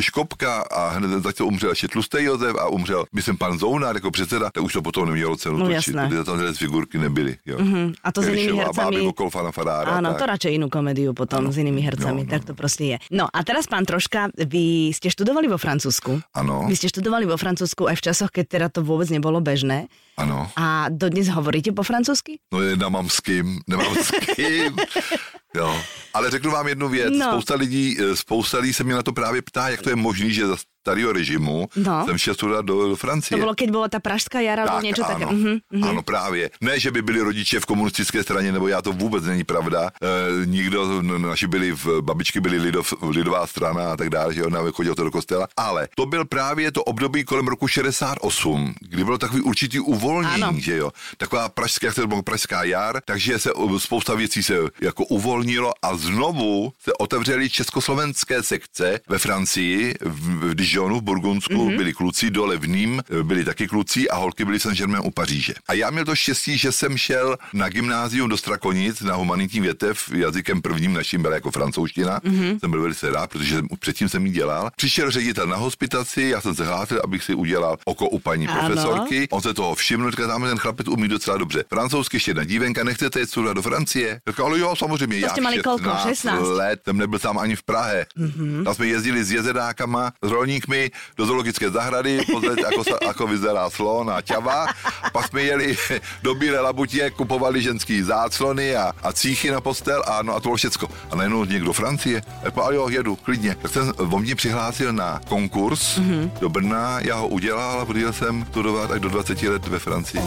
Škopka 0.00 0.62
a 0.70 0.88
hned 0.88 1.22
za 1.22 1.32
to 1.32 1.46
umřel 1.46 1.70
ještě 1.70 1.88
tlustý 1.88 2.22
Josef 2.24 2.56
a 2.56 2.68
umřel, 2.68 3.04
myslím, 3.12 3.36
pan 3.36 3.58
Zounár 3.58 3.94
jako 3.96 4.10
předseda, 4.10 4.50
tak 4.50 4.62
už 4.64 4.72
to 4.72 4.82
potom 4.82 5.06
nemělo 5.08 5.36
cenu 5.36 5.56
No, 5.56 5.64
točit, 5.66 5.74
jasné. 5.74 6.08
protože 6.08 6.24
tam 6.24 6.36
tyhle 6.38 6.52
figurky 6.54 6.98
nebyly. 6.98 7.36
Jo. 7.46 7.56
Mhm. 7.58 7.92
A 8.04 8.12
to 8.12 8.22
s 8.22 8.26
inými 8.26 8.42
Kelišová, 8.42 8.64
hercami- 8.64 8.96
Báby 8.96 9.00
okolo 9.00 9.30
Fana 9.30 9.50
Farára. 9.52 9.90
Áno, 9.98 10.10
tak. 10.14 10.18
to 10.18 10.24
radšej 10.26 10.52
inú 10.54 10.66
komédiu 10.68 11.10
potom 11.14 11.44
Áno. 11.44 11.52
s 11.52 11.56
inými 11.58 11.80
hercami, 11.82 12.22
No, 12.22 12.26
no, 12.26 12.30
tak 12.30 12.44
to 12.44 12.52
proste 12.54 12.84
je. 12.84 12.96
No 13.10 13.24
a 13.26 13.38
teraz, 13.42 13.66
pán 13.66 13.82
Troška, 13.84 14.30
vy 14.34 14.94
ste 14.94 15.10
študovali 15.10 15.48
vo 15.48 15.58
Francúzsku. 15.58 16.20
Áno. 16.34 16.66
Vy 16.68 16.74
ste 16.76 16.88
študovali 16.88 17.26
vo 17.26 17.36
Francúzsku 17.36 17.88
aj 17.88 17.96
v 17.98 18.04
časoch, 18.04 18.30
keď 18.30 18.44
teda 18.48 18.66
to 18.70 18.80
vôbec 18.82 19.08
nebolo 19.10 19.40
bežné. 19.40 19.88
Ano. 20.18 20.50
A 20.58 20.90
dodnes 20.90 21.30
hovoríte 21.30 21.70
po 21.70 21.86
francúzsky? 21.86 22.42
No 22.50 22.58
je, 22.58 22.74
nemám 22.74 23.06
s 23.06 23.22
kým, 23.22 23.62
nemám 23.70 23.94
s 23.94 24.10
kým. 24.34 24.74
Jo. 25.56 25.82
Ale 26.14 26.30
řeknu 26.30 26.50
vám 26.50 26.68
jednu 26.68 26.88
věc. 26.88 27.12
No. 27.18 27.26
Spousta 27.26 27.54
lidí, 27.54 27.96
eh, 28.00 28.16
spousta 28.16 28.58
lidí 28.58 28.72
se 28.72 28.84
mě 28.84 28.94
na 28.94 29.02
to 29.02 29.12
právě 29.12 29.42
ptá, 29.42 29.68
jak 29.68 29.82
to 29.82 29.90
je 29.90 29.96
možné, 29.96 30.30
že 30.30 30.46
za 30.46 30.56
starého 30.80 31.12
režimu 31.12 31.68
No. 31.76 32.04
jsem 32.06 32.18
šel 32.18 32.34
studovat 32.34 32.64
do, 32.64 32.88
do 32.88 32.96
Francie. 32.96 33.36
To 33.36 33.44
bolo, 33.44 33.52
keď 33.54 33.68
bola 33.70 33.88
tá 33.92 34.00
pražská 34.00 34.40
jara, 34.40 34.64
niečo 34.80 35.04
také. 35.04 35.28
ano, 35.28 35.36
Mhm, 35.36 35.54
mhm. 35.68 35.84
ano, 35.84 36.00
právě. 36.02 36.48
Ne, 36.64 36.80
že 36.80 36.88
by 36.90 37.02
byli 37.02 37.20
rodiče 37.20 37.60
v 37.60 37.66
komunistické 37.68 38.22
straně, 38.22 38.52
nebo 38.52 38.68
já 38.72 38.80
to 38.82 38.92
vůbec 38.92 39.24
není 39.24 39.44
pravda. 39.44 39.90
E, 40.00 40.46
nikdo, 40.48 41.02
naši 41.02 41.44
byli, 41.46 41.72
v, 41.76 42.00
babičky 42.00 42.40
byly 42.40 42.58
lidov, 42.58 42.94
lidová 43.04 43.44
strana 43.46 43.92
a 43.92 43.96
tak 43.96 44.08
dále, 44.10 44.32
že 44.34 44.44
ona 44.44 44.60
chodila 44.72 44.94
to 44.96 45.04
do 45.04 45.10
kostela. 45.10 45.48
Ale 45.56 45.88
to 45.96 46.06
byl 46.06 46.24
právě 46.24 46.72
to 46.72 46.80
období 46.84 47.24
kolem 47.24 47.48
roku 47.48 47.68
68, 47.68 48.74
kdy 48.80 49.04
bylo 49.04 49.18
takový 49.18 49.42
určitý 49.42 49.80
uvolnění, 49.80 50.42
Ano. 50.42 50.56
že 50.60 50.76
jo. 50.76 50.90
Taková 51.16 51.48
pražská, 51.48 51.86
jak 51.86 51.94
to 51.94 52.06
bylo 52.06 52.22
pražská 52.22 52.64
jar, 52.64 53.00
takže 53.04 53.38
se 53.38 53.52
o, 53.52 53.78
spousta 53.80 54.14
věcí 54.14 54.42
se 54.42 54.56
jako 54.80 55.04
uvolnilo 55.38 55.72
a 55.82 55.96
znovu 55.96 56.72
se 56.82 56.92
otevřely 56.92 57.50
československé 57.50 58.42
sekce 58.42 59.00
ve 59.08 59.18
Francii, 59.18 59.94
v, 60.00 60.50
v 60.50 60.54
Dijonu, 60.54 60.98
v 60.98 61.02
Burgundsku, 61.02 61.54
mm-hmm. 61.54 61.76
byli 61.76 61.92
kluci, 61.92 62.30
dole 62.30 62.56
v 62.56 62.68
Nîmes 62.68 63.02
byli 63.22 63.44
taky 63.44 63.66
kluci 63.66 64.10
a 64.10 64.16
holky 64.16 64.44
byli 64.44 64.60
Saint-Germain 64.60 65.02
u 65.04 65.10
Paříže. 65.10 65.54
A 65.68 65.72
já 65.72 65.90
měl 65.90 66.04
to 66.04 66.16
štěstí, 66.16 66.58
že 66.58 66.72
jsem 66.72 66.98
šel 66.98 67.36
na 67.52 67.68
gymnázium 67.68 68.28
do 68.28 68.36
Strakonic 68.36 69.00
na 69.00 69.14
humanitní 69.14 69.60
větev, 69.60 70.10
jazykem 70.14 70.62
prvním 70.62 70.92
naším 70.92 71.22
byla 71.22 71.34
jako 71.34 71.50
francouzština. 71.50 72.18
Mm-hmm. 72.20 72.58
Jsem 72.60 72.70
byl 72.70 72.82
velice 72.82 73.10
rád, 73.10 73.30
protože 73.30 73.62
předtím 73.78 74.08
jsem 74.08 74.26
ji 74.26 74.32
dělal. 74.32 74.70
Přišel 74.76 75.10
ředitel 75.10 75.46
na 75.46 75.56
hospitaci, 75.56 76.22
já 76.22 76.40
jsem 76.40 76.54
se 76.54 76.64
hlásil, 76.64 77.00
abych 77.04 77.24
si 77.24 77.34
udělal 77.34 77.76
oko 77.84 78.08
u 78.08 78.18
paní 78.18 78.48
Ano. 78.48 78.60
profesorky. 78.60 79.28
On 79.30 79.40
se 79.40 79.54
toho 79.54 79.74
všiml, 79.74 80.10
říkal, 80.10 80.26
tam 80.26 80.42
ten 80.42 80.58
chlapec 80.58 80.88
umí 80.88 81.08
docela 81.08 81.36
dobře. 81.36 81.64
Francouzsky 81.68 82.16
ještě 82.16 82.30
jedna 82.30 82.44
dívenka, 82.44 82.84
nechcete 82.84 83.20
jít 83.20 83.38
do 83.52 83.62
Francie? 83.62 84.20
Říkal, 84.28 84.46
ale 84.46 84.58
jo, 84.58 84.76
samozřejmě. 84.76 85.27
To 85.28 85.30
já 85.30 85.34
jste 85.34 85.40
mali 85.40 85.58
kolko? 85.62 85.90
16? 86.08 86.42
let, 86.42 86.80
jsem 86.84 86.96
nebyl 86.98 87.18
sám 87.18 87.38
ani 87.38 87.56
v 87.56 87.62
Prahe. 87.62 88.06
Mm-hmm. 88.18 88.64
Tam 88.64 88.74
jsme 88.74 88.86
jezdili 88.86 89.24
s 89.24 89.32
jezedákama, 89.32 90.12
s 90.22 90.30
rolníkmi 90.30 90.90
do 91.16 91.26
zoologické 91.26 91.70
zahrady, 91.70 92.24
pozrieť, 92.32 92.64
ako, 92.72 92.82
sa, 92.84 92.96
ako 93.10 93.24
vyzerá 93.26 93.64
slon 93.70 94.10
a 94.10 94.20
ťava. 94.22 94.66
Pak 95.12 95.28
jsme 95.28 95.42
jeli 95.42 95.76
do 96.24 96.34
Bílé 96.34 96.60
labutě, 96.60 97.10
kupovali 97.10 97.62
ženský 97.62 98.02
záclony 98.02 98.76
a, 98.76 98.92
a 99.02 99.12
cíchy 99.12 99.50
na 99.50 99.60
postel 99.60 100.02
a 100.06 100.22
no 100.22 100.34
a 100.34 100.40
to 100.40 100.48
bylo 100.48 100.56
všecko. 100.56 100.88
A 101.10 101.16
najednou 101.16 101.44
někdo 101.44 101.66
do 101.66 101.72
Francie. 101.72 102.22
A 102.44 102.60
a 102.60 102.72
jo, 102.72 102.88
jedu, 102.88 103.16
klidně. 103.16 103.56
Tak 103.62 103.70
jsem 103.70 103.92
o 103.98 104.18
mě 104.18 104.34
přihlásil 104.34 104.92
na 104.92 105.20
konkurs 105.28 105.98
mm-hmm. 105.98 106.30
do 106.40 106.48
Brna, 106.48 107.00
já 107.00 107.16
ho 107.16 107.28
udělal 107.28 107.80
a 107.80 107.84
podíl 107.84 108.12
jsem 108.12 108.44
studovat 108.50 108.90
až 108.90 109.00
do 109.00 109.08
20 109.08 109.42
let 109.42 109.66
ve 109.66 109.78
Francii. 109.78 110.20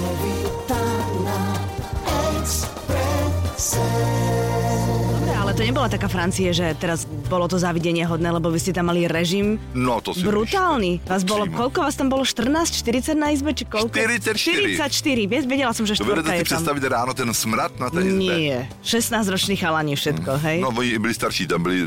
Ale 5.51 5.59
to 5.59 5.67
nebola 5.67 5.91
taká 5.91 6.07
Francie, 6.07 6.47
že 6.55 6.63
teraz 6.79 7.03
bolo 7.03 7.43
to 7.43 7.59
závidenie 7.59 8.07
hodné, 8.07 8.31
lebo 8.31 8.47
vy 8.47 8.55
ste 8.55 8.71
tam 8.71 8.87
mali 8.87 9.03
režim 9.03 9.59
No 9.75 9.99
to 9.99 10.15
si 10.15 10.23
brutálny. 10.23 11.03
Vás 11.03 11.27
bolo, 11.27 11.43
Přímo. 11.43 11.57
koľko 11.59 11.77
vás 11.83 11.95
tam 11.99 12.07
bolo? 12.07 12.23
14, 12.23 12.71
40 12.79 13.19
na 13.19 13.35
izbe, 13.35 13.51
či 13.51 13.67
koľko? 13.67 13.91
44. 13.91 14.79
44, 14.79 15.27
vieš, 15.27 15.43
vedela 15.51 15.75
som, 15.75 15.83
že 15.83 15.99
štvorka 15.99 16.23
si 16.23 16.39
je 16.39 16.47
tam. 16.47 16.63
představit 16.63 16.83
ráno 16.87 17.11
ten 17.11 17.27
smrad 17.35 17.75
na 17.83 17.91
té 17.91 17.99
izbě? 17.99 18.31
Nie, 18.39 18.59
16-roční 18.79 19.55
chalani 19.59 19.95
všetko, 19.99 20.31
hej? 20.39 20.57
No, 20.63 20.71
oni 20.71 20.95
byli 20.99 21.13
starší, 21.13 21.43
tam 21.47 21.63
byli 21.63 21.83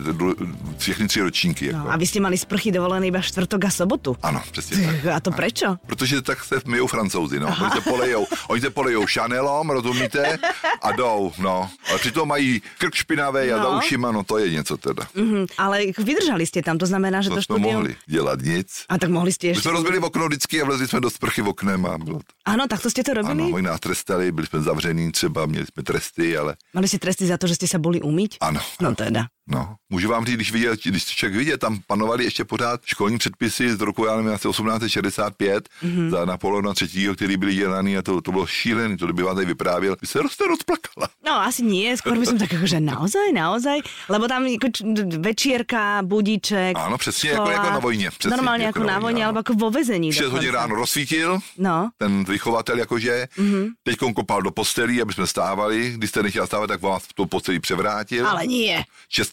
všechny 0.78 1.08
tři 1.08 1.20
ročníky. 1.20 1.66
Jako. 1.66 1.78
No, 1.78 1.92
a 1.92 1.96
vy 1.96 2.04
ste 2.04 2.20
mali 2.20 2.36
sprchy 2.36 2.68
dovolené 2.68 3.08
iba 3.08 3.24
štvrtok 3.24 3.64
a 3.64 3.70
sobotu. 3.72 4.16
Ano, 4.20 4.44
přesně 4.52 4.76
tak. 4.76 5.16
A 5.16 5.20
to 5.24 5.30
prečo? 5.32 5.80
Protože 5.86 6.20
tak 6.22 6.44
se 6.44 6.60
myjou 6.68 6.86
francouzi, 6.86 7.40
no. 7.40 7.48
Oni 7.48 7.70
se 7.70 7.80
polejou, 7.80 8.26
oni 8.48 8.60
se 8.60 8.70
polejou 8.70 9.06
Chanelom, 9.08 9.70
rozumíte? 9.70 10.36
A 10.82 10.92
jdou, 10.92 11.32
no. 11.38 11.70
A 11.94 11.98
přitom 11.98 12.28
mají 12.28 12.60
krk 12.78 12.94
špinavé 12.94 13.52
a 13.52 13.53
No. 13.56 13.62
za 13.62 13.78
ušima, 13.78 14.12
no 14.12 14.22
to 14.22 14.38
je 14.38 14.50
něco 14.50 14.76
teda. 14.76 15.06
Mhm, 15.14 15.46
ale 15.58 15.76
vydržali 15.98 16.46
ste 16.46 16.62
tam, 16.62 16.78
to 16.78 16.86
znamená, 16.86 17.22
že 17.22 17.28
To 17.30 17.36
to 17.36 17.42
jsme 17.42 17.54
štúdium... 17.58 17.74
mohli 17.74 17.92
dělat 18.06 18.38
nic. 18.42 18.68
A 18.88 18.98
tak 18.98 19.10
mohli 19.10 19.32
ste 19.32 19.46
My 19.46 19.52
ešte... 19.52 19.62
jsme 19.62 19.72
rozbili 19.72 19.98
okno 19.98 20.24
vždycky 20.26 20.62
a 20.62 20.64
vlezli 20.64 20.86
jsme 20.88 21.00
do 21.00 21.10
sprchy 21.10 21.42
v 21.42 21.48
oknem 21.48 21.86
a 21.86 21.98
bylo 21.98 22.18
to. 22.18 22.32
Takto 22.68 22.90
ste 22.90 23.02
to 23.04 23.12
Ano, 23.12 23.20
robili? 23.22 23.52
oni 23.52 23.66
nás 23.66 23.80
trestali, 23.80 24.32
byli 24.32 24.46
jsme 24.46 24.60
zavření 24.60 25.12
třeba, 25.12 25.46
měli 25.46 25.66
jsme 25.66 25.82
tresty, 25.82 26.36
ale 26.36 26.56
Mali 26.74 26.88
ste 26.88 26.98
tresty 26.98 27.26
za 27.26 27.36
to, 27.38 27.46
že 27.46 27.54
ste 27.54 27.66
sa 27.70 27.78
boli 27.78 28.00
umyť? 28.02 28.38
ano. 28.40 28.60
No 28.80 28.94
teda. 28.94 29.28
No, 29.48 29.74
můžu 29.90 30.08
vám 30.08 30.24
říct, 30.26 30.34
když, 30.34 30.52
viděl, 30.52 30.74
když 30.84 31.04
člověk 31.04 31.36
viděl, 31.38 31.58
tam 31.58 31.78
panovaly 31.86 32.24
ještě 32.24 32.44
pořád 32.44 32.80
školní 32.84 33.18
předpisy 33.18 33.76
z 33.76 33.80
roku, 33.80 34.04
já 34.04 34.16
nevím, 34.16 34.32
asi 34.32 34.48
1865 34.48 35.68
mm-hmm. 35.82 36.10
za 36.10 36.24
Napoleona 36.24 36.72
III., 36.82 37.08
který 37.16 37.36
byly 37.36 37.54
dělaný 37.54 37.96
a 37.96 38.02
to, 38.02 38.20
to 38.20 38.32
bylo 38.32 38.46
šílený, 38.46 38.96
to 38.96 39.06
by 39.12 39.22
vám 39.22 39.34
tady 39.34 39.46
vyprávěl, 39.46 39.96
by 40.00 40.06
se 40.06 40.22
roste 40.22 40.44
rozplakala. 40.48 41.08
No 41.26 41.40
asi 41.40 41.62
nie, 41.64 41.96
skôr 41.96 42.16
by 42.20 42.26
som 42.28 42.36
tak 42.38 42.52
ako, 42.52 42.66
že 42.68 42.80
naozaj, 42.84 43.32
naozaj, 43.32 43.80
lebo 44.12 44.28
tam 44.28 44.44
ako 44.44 44.68
č- 44.68 44.84
d- 44.84 45.18
večierka, 45.24 46.02
budíček, 46.04 46.76
Ano, 46.76 46.98
přesně, 46.98 47.30
jako- 47.30 47.50
jako 47.50 47.70
na 47.70 47.78
vojně, 47.78 48.10
přesně, 48.10 48.36
Normálně 48.36 48.64
jako 48.64 48.78
jako, 48.78 48.90
na 48.90 48.98
vojně, 48.98 49.26
alebo 49.26 49.38
ako 49.40 49.52
vo 49.54 49.70
vezení. 49.70 50.12
6 50.12 50.30
hodin 50.32 50.50
ráno 50.52 50.74
rozsvítil, 50.76 51.38
No, 51.58 51.90
ten 51.98 52.24
vychovatel 52.24 52.78
jakože, 52.78 53.28
mm-hmm. 53.38 53.68
teď 53.82 53.96
kopal 54.14 54.42
do 54.42 54.50
postelí, 54.50 55.02
aby 55.02 55.12
jsme 55.12 55.26
stávali, 55.26 55.92
když 55.96 56.10
jste 56.10 56.22
nechtěl 56.22 56.46
stávat, 56.46 56.66
tak 56.66 56.82
vás 56.82 57.02
v 57.04 57.12
tou 57.14 57.26
postelí 57.26 57.60
převrátil. 57.60 58.26
ale 58.26 58.46
nie. 58.46 58.84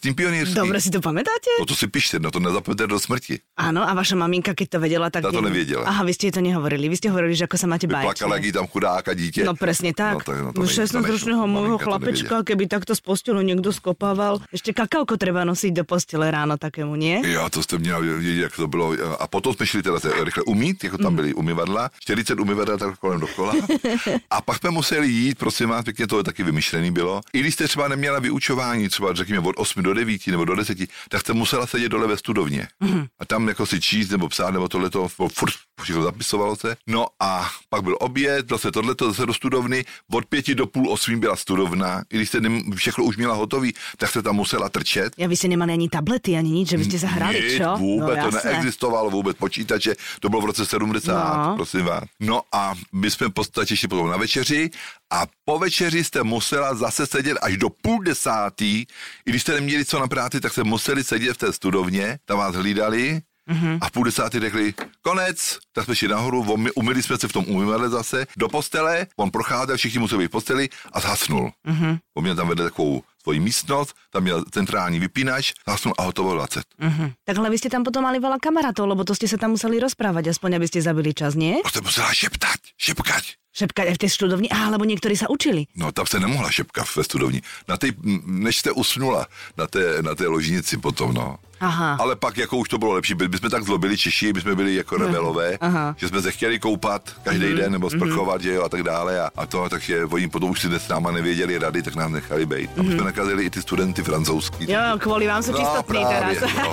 Čestný 0.02 0.18
pionýrský. 0.18 0.58
Dobre 0.58 0.82
si 0.82 0.90
to 0.90 0.98
pamätáte? 0.98 1.62
No 1.62 1.62
to 1.62 1.78
si 1.78 1.86
pište, 1.86 2.18
no 2.18 2.34
to 2.34 2.42
nezapomeňte 2.42 2.90
do 2.90 2.98
smrti. 2.98 3.38
Áno, 3.54 3.86
a 3.86 3.94
vaša 3.94 4.18
maminka, 4.18 4.50
keď 4.50 4.66
to 4.74 4.78
vedela, 4.82 5.14
tak... 5.14 5.22
Ta 5.22 5.30
to 5.30 5.38
nevěděla. 5.38 5.86
Aha, 5.86 6.02
vy 6.02 6.10
ste 6.10 6.26
jej 6.26 6.34
to 6.34 6.42
nehovorili. 6.42 6.90
Vy 6.90 6.98
ste 6.98 7.14
hovorili, 7.14 7.38
že 7.38 7.46
ako 7.46 7.54
sa 7.54 7.70
máte 7.70 7.86
báť. 7.86 8.10
Plakala, 8.10 8.34
jak 8.42 8.44
jí 8.44 8.52
tam 8.52 8.66
chudáka 8.66 9.14
dítě. 9.14 9.46
No 9.46 9.54
tak. 9.54 10.18
No, 10.18 10.20
tak, 10.26 10.36
no, 10.42 10.50
to 10.52 10.58
No, 10.58 10.66
ne- 10.66 10.74
to 10.74 10.82
16-ročného 10.82 11.46
nešlo. 11.46 11.54
môjho 11.54 11.76
chlapečka, 11.78 12.34
keby 12.42 12.66
takto 12.66 12.98
z 12.98 13.00
postelu 13.00 13.46
niekto 13.46 13.70
skopával, 13.70 14.42
ešte 14.50 14.74
kakauko 14.74 15.14
treba 15.14 15.46
nosiť 15.46 15.70
do 15.70 15.84
postele 15.86 16.26
ráno 16.34 16.58
takému, 16.58 16.98
nie? 16.98 17.22
Jo, 17.22 17.46
to 17.46 17.62
jste 17.62 17.78
měla 17.78 18.02
vědět, 18.02 18.42
jak 18.50 18.56
to 18.58 18.66
bylo. 18.66 18.98
A 19.22 19.30
potom 19.30 19.54
jsme 19.54 19.66
šli 19.66 19.82
teda 19.86 20.02
se 20.02 20.10
rychle 20.24 20.42
umít, 20.50 20.84
jako 20.84 20.98
tam 20.98 21.14
byly 21.14 21.30
umyvadla, 21.34 21.94
40 22.02 22.40
umyvadel 22.42 22.78
tak 22.78 22.98
kolem 22.98 23.20
dokola. 23.22 23.54
A 24.30 24.40
pak 24.42 24.58
jsme 24.58 24.70
museli 24.70 25.06
jít, 25.08 25.38
prosím 25.38 25.68
vás, 25.68 25.84
pěkně 25.84 26.06
to 26.06 26.22
taky 26.22 26.42
vymyšlený 26.42 26.90
bylo. 26.90 27.20
I 27.32 27.40
když 27.40 27.54
jste 27.54 27.68
třeba 27.68 27.88
neměla 27.88 28.18
vyučování, 28.18 28.88
třeba 28.88 29.14
řekněme 29.14 29.46
od 29.48 29.54
8 29.58 29.82
do 29.82 29.91
9 29.94 30.26
nebo 30.26 30.44
do 30.44 30.54
10, 30.56 30.78
tak 31.08 31.20
jste 31.20 31.32
musela 31.32 31.66
sedět 31.66 31.88
dole 31.88 32.06
ve 32.06 32.16
studovně. 32.16 32.68
Mhm. 32.80 33.06
A 33.18 33.24
tam 33.24 33.48
jako 33.48 33.66
si 33.66 33.80
číst 33.80 34.10
nebo 34.10 34.28
psát 34.28 34.50
nebo 34.50 34.68
tohleto, 34.68 35.08
furt 35.08 35.54
všechno 35.82 36.02
zapisovalo 36.02 36.56
se. 36.56 36.76
No 36.86 37.06
a 37.20 37.50
pak 37.68 37.82
byl 37.82 37.96
oběd, 38.00 38.48
zase 38.48 38.70
tohleto, 38.70 39.08
zase 39.12 39.26
do 39.26 39.34
studovny, 39.34 39.84
od 40.12 40.26
pěti 40.26 40.54
do 40.54 40.66
půl 40.66 40.90
osmi 40.92 41.16
byla 41.16 41.36
studovna, 41.36 42.02
i 42.12 42.16
když 42.16 42.28
jste 42.28 42.40
nem- 42.40 42.72
všechno 42.76 43.04
už 43.04 43.16
měla 43.16 43.34
hotový, 43.34 43.74
tak 43.96 44.10
jste 44.10 44.22
tam 44.22 44.36
musela 44.36 44.68
trčet. 44.68 45.12
Ja 45.18 45.28
vy 45.28 45.36
ste 45.36 45.48
nemali 45.48 45.72
ani 45.72 45.88
tablety, 45.88 46.36
ani 46.38 46.50
nič, 46.50 46.70
že 46.72 46.78
by 46.78 46.84
ste 46.84 46.98
sa 46.98 47.08
hrali, 47.10 47.40
Nic, 47.40 47.58
čo? 47.58 47.76
vůbec 47.78 48.18
no, 48.18 48.30
to 48.30 48.36
jasné. 48.36 48.50
neexistovalo, 48.50 49.10
vůbec 49.10 49.36
počítače, 49.36 49.94
to 50.20 50.28
bylo 50.28 50.42
v 50.42 50.44
roce 50.44 50.66
70, 50.66 51.12
No. 51.36 51.50
no. 51.50 51.56
prosím 51.56 51.84
vás. 51.84 52.04
No 52.20 52.42
a 52.52 52.74
my 52.92 53.10
jsme 53.10 53.26
v 53.28 53.30
podstatě 53.30 53.76
šli 53.76 53.88
potom 53.88 54.10
na 54.10 54.16
večeři 54.16 54.70
a 55.12 55.26
po 55.44 55.58
večeři 55.58 56.04
jste 56.04 56.22
musela 56.22 56.74
zase 56.74 57.06
sedět 57.06 57.38
až 57.42 57.56
do 57.56 57.70
půl 57.70 58.02
desátý, 58.02 58.80
i 59.26 59.30
když 59.30 59.42
jste 59.42 59.52
neměli 59.52 59.84
co 59.84 59.98
na 59.98 60.08
práci, 60.08 60.40
tak 60.40 60.52
jste 60.52 60.64
museli 60.64 61.04
sedět 61.04 61.34
v 61.34 61.38
té 61.38 61.52
studovně, 61.52 62.18
tam 62.24 62.38
vás 62.38 62.54
hlídali, 62.54 63.20
Mm-hmm. 63.42 63.78
A 63.80 63.88
v 63.88 63.90
půl 63.90 64.04
desátý 64.04 64.40
řekli, 64.40 64.74
konec, 65.02 65.58
tak 65.72 65.84
jsme 65.84 65.96
šli 65.96 66.08
nahoru, 66.08 66.46
umyli 66.74 67.02
jsme 67.02 67.18
se 67.18 67.28
v 67.28 67.32
tom 67.32 67.44
umyvadle 67.48 67.88
zase, 67.88 68.26
do 68.36 68.48
postele, 68.48 69.06
on 69.16 69.30
procházel, 69.30 69.76
všichni 69.76 69.98
museli 69.98 70.24
být 70.24 70.28
v 70.28 70.30
posteli 70.30 70.68
a 70.92 71.00
zhasnul. 71.00 71.52
Mm-hmm. 71.66 71.98
On 72.14 72.22
měl 72.22 72.36
tam 72.36 72.48
vedle 72.48 72.64
takovou 72.64 73.02
svoji 73.22 73.40
místnost, 73.40 73.94
tam 74.10 74.22
měl 74.22 74.44
centrální 74.50 74.98
vypínač, 74.98 75.52
zhasnul 75.68 75.94
a 75.98 76.02
hotovo 76.02 76.34
20. 76.34 76.62
Mhm. 76.78 77.12
Tak 77.24 77.38
ale 77.38 77.50
vy 77.50 77.58
ste 77.58 77.70
tam 77.70 77.86
potom 77.86 78.02
mali 78.02 78.18
veľa 78.18 78.42
kamarátov, 78.42 78.90
lebo 78.90 79.06
to 79.06 79.14
ste 79.14 79.30
sa 79.30 79.38
tam 79.38 79.54
museli 79.54 79.78
rozprávať, 79.78 80.34
aspoň 80.34 80.58
aby 80.58 80.66
ste 80.66 80.82
zabili 80.82 81.14
čas, 81.14 81.38
nie? 81.38 81.62
A 81.62 81.70
to 81.70 81.82
musela 81.82 82.10
šeptať, 82.10 82.74
šepkať. 82.74 83.41
Šepkať 83.52 83.92
aj 83.92 83.96
v 83.96 84.02
tej 84.02 84.10
študovni, 84.16 84.48
Á, 84.48 84.72
lebo 84.72 84.88
niektorí 84.88 85.12
sa 85.12 85.28
učili. 85.28 85.68
No 85.76 85.92
tam 85.92 86.08
se 86.08 86.16
nemohla 86.16 86.48
šepkat 86.48 86.88
ve 86.96 87.04
studovni. 87.04 87.40
Na 87.68 87.76
té, 87.76 87.92
než 88.24 88.56
jste 88.58 88.72
usnula 88.72 89.26
na 89.56 89.66
té, 89.66 90.00
na 90.02 90.14
té 90.16 90.24
ložnici 90.26 90.76
potom, 90.80 91.12
no. 91.14 91.36
Aha. 91.60 91.96
Ale 92.00 92.16
pak 92.16 92.36
jako 92.38 92.56
už 92.56 92.68
to 92.68 92.78
bylo 92.78 92.92
lepší, 92.92 93.14
by, 93.14 93.28
by 93.28 93.38
jsme 93.38 93.50
tak 93.50 93.62
zlobili 93.64 93.98
Češi, 93.98 94.32
my 94.32 94.40
jsme 94.40 94.54
byli 94.54 94.74
jako 94.74 94.96
rebelové, 94.96 95.58
Aha. 95.60 95.94
že 95.98 96.08
jsme 96.08 96.22
se 96.22 96.32
chtěli 96.32 96.58
koupat 96.58 97.12
každý 97.22 97.46
Mhm. 97.46 97.56
den 97.56 97.72
nebo 97.72 97.90
sprchovat, 97.90 98.42
že 98.42 98.52
jo, 98.54 98.62
a 98.64 98.68
tak 98.68 98.82
dále 98.82 99.20
a, 99.20 99.30
a 99.36 99.46
to, 99.46 99.68
takže 99.68 100.04
oni 100.04 100.28
potom 100.28 100.50
už 100.50 100.60
si 100.60 100.68
dnes 100.68 100.84
s 100.84 100.88
náma 100.88 101.10
nevěděli 101.12 101.58
rady, 101.58 101.82
tak 101.82 101.94
nás 101.94 102.10
nechali 102.10 102.46
být. 102.46 102.70
A 102.78 102.82
my 102.82 102.92
jsme 102.94 103.04
nakazili 103.04 103.44
i 103.44 103.50
ty 103.50 103.62
studenty 103.62 104.02
francouzský. 104.02 104.64
Mhm. 104.64 104.72
Jo, 104.72 104.82
kvôli 104.98 105.28
vám 105.28 105.42
sú 105.44 105.52
čistotní 105.52 106.02
teraz. 106.08 106.40
no. 106.40 106.72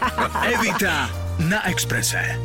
Evita 0.54 1.10
na 1.50 1.66
Exprese. 1.68 2.38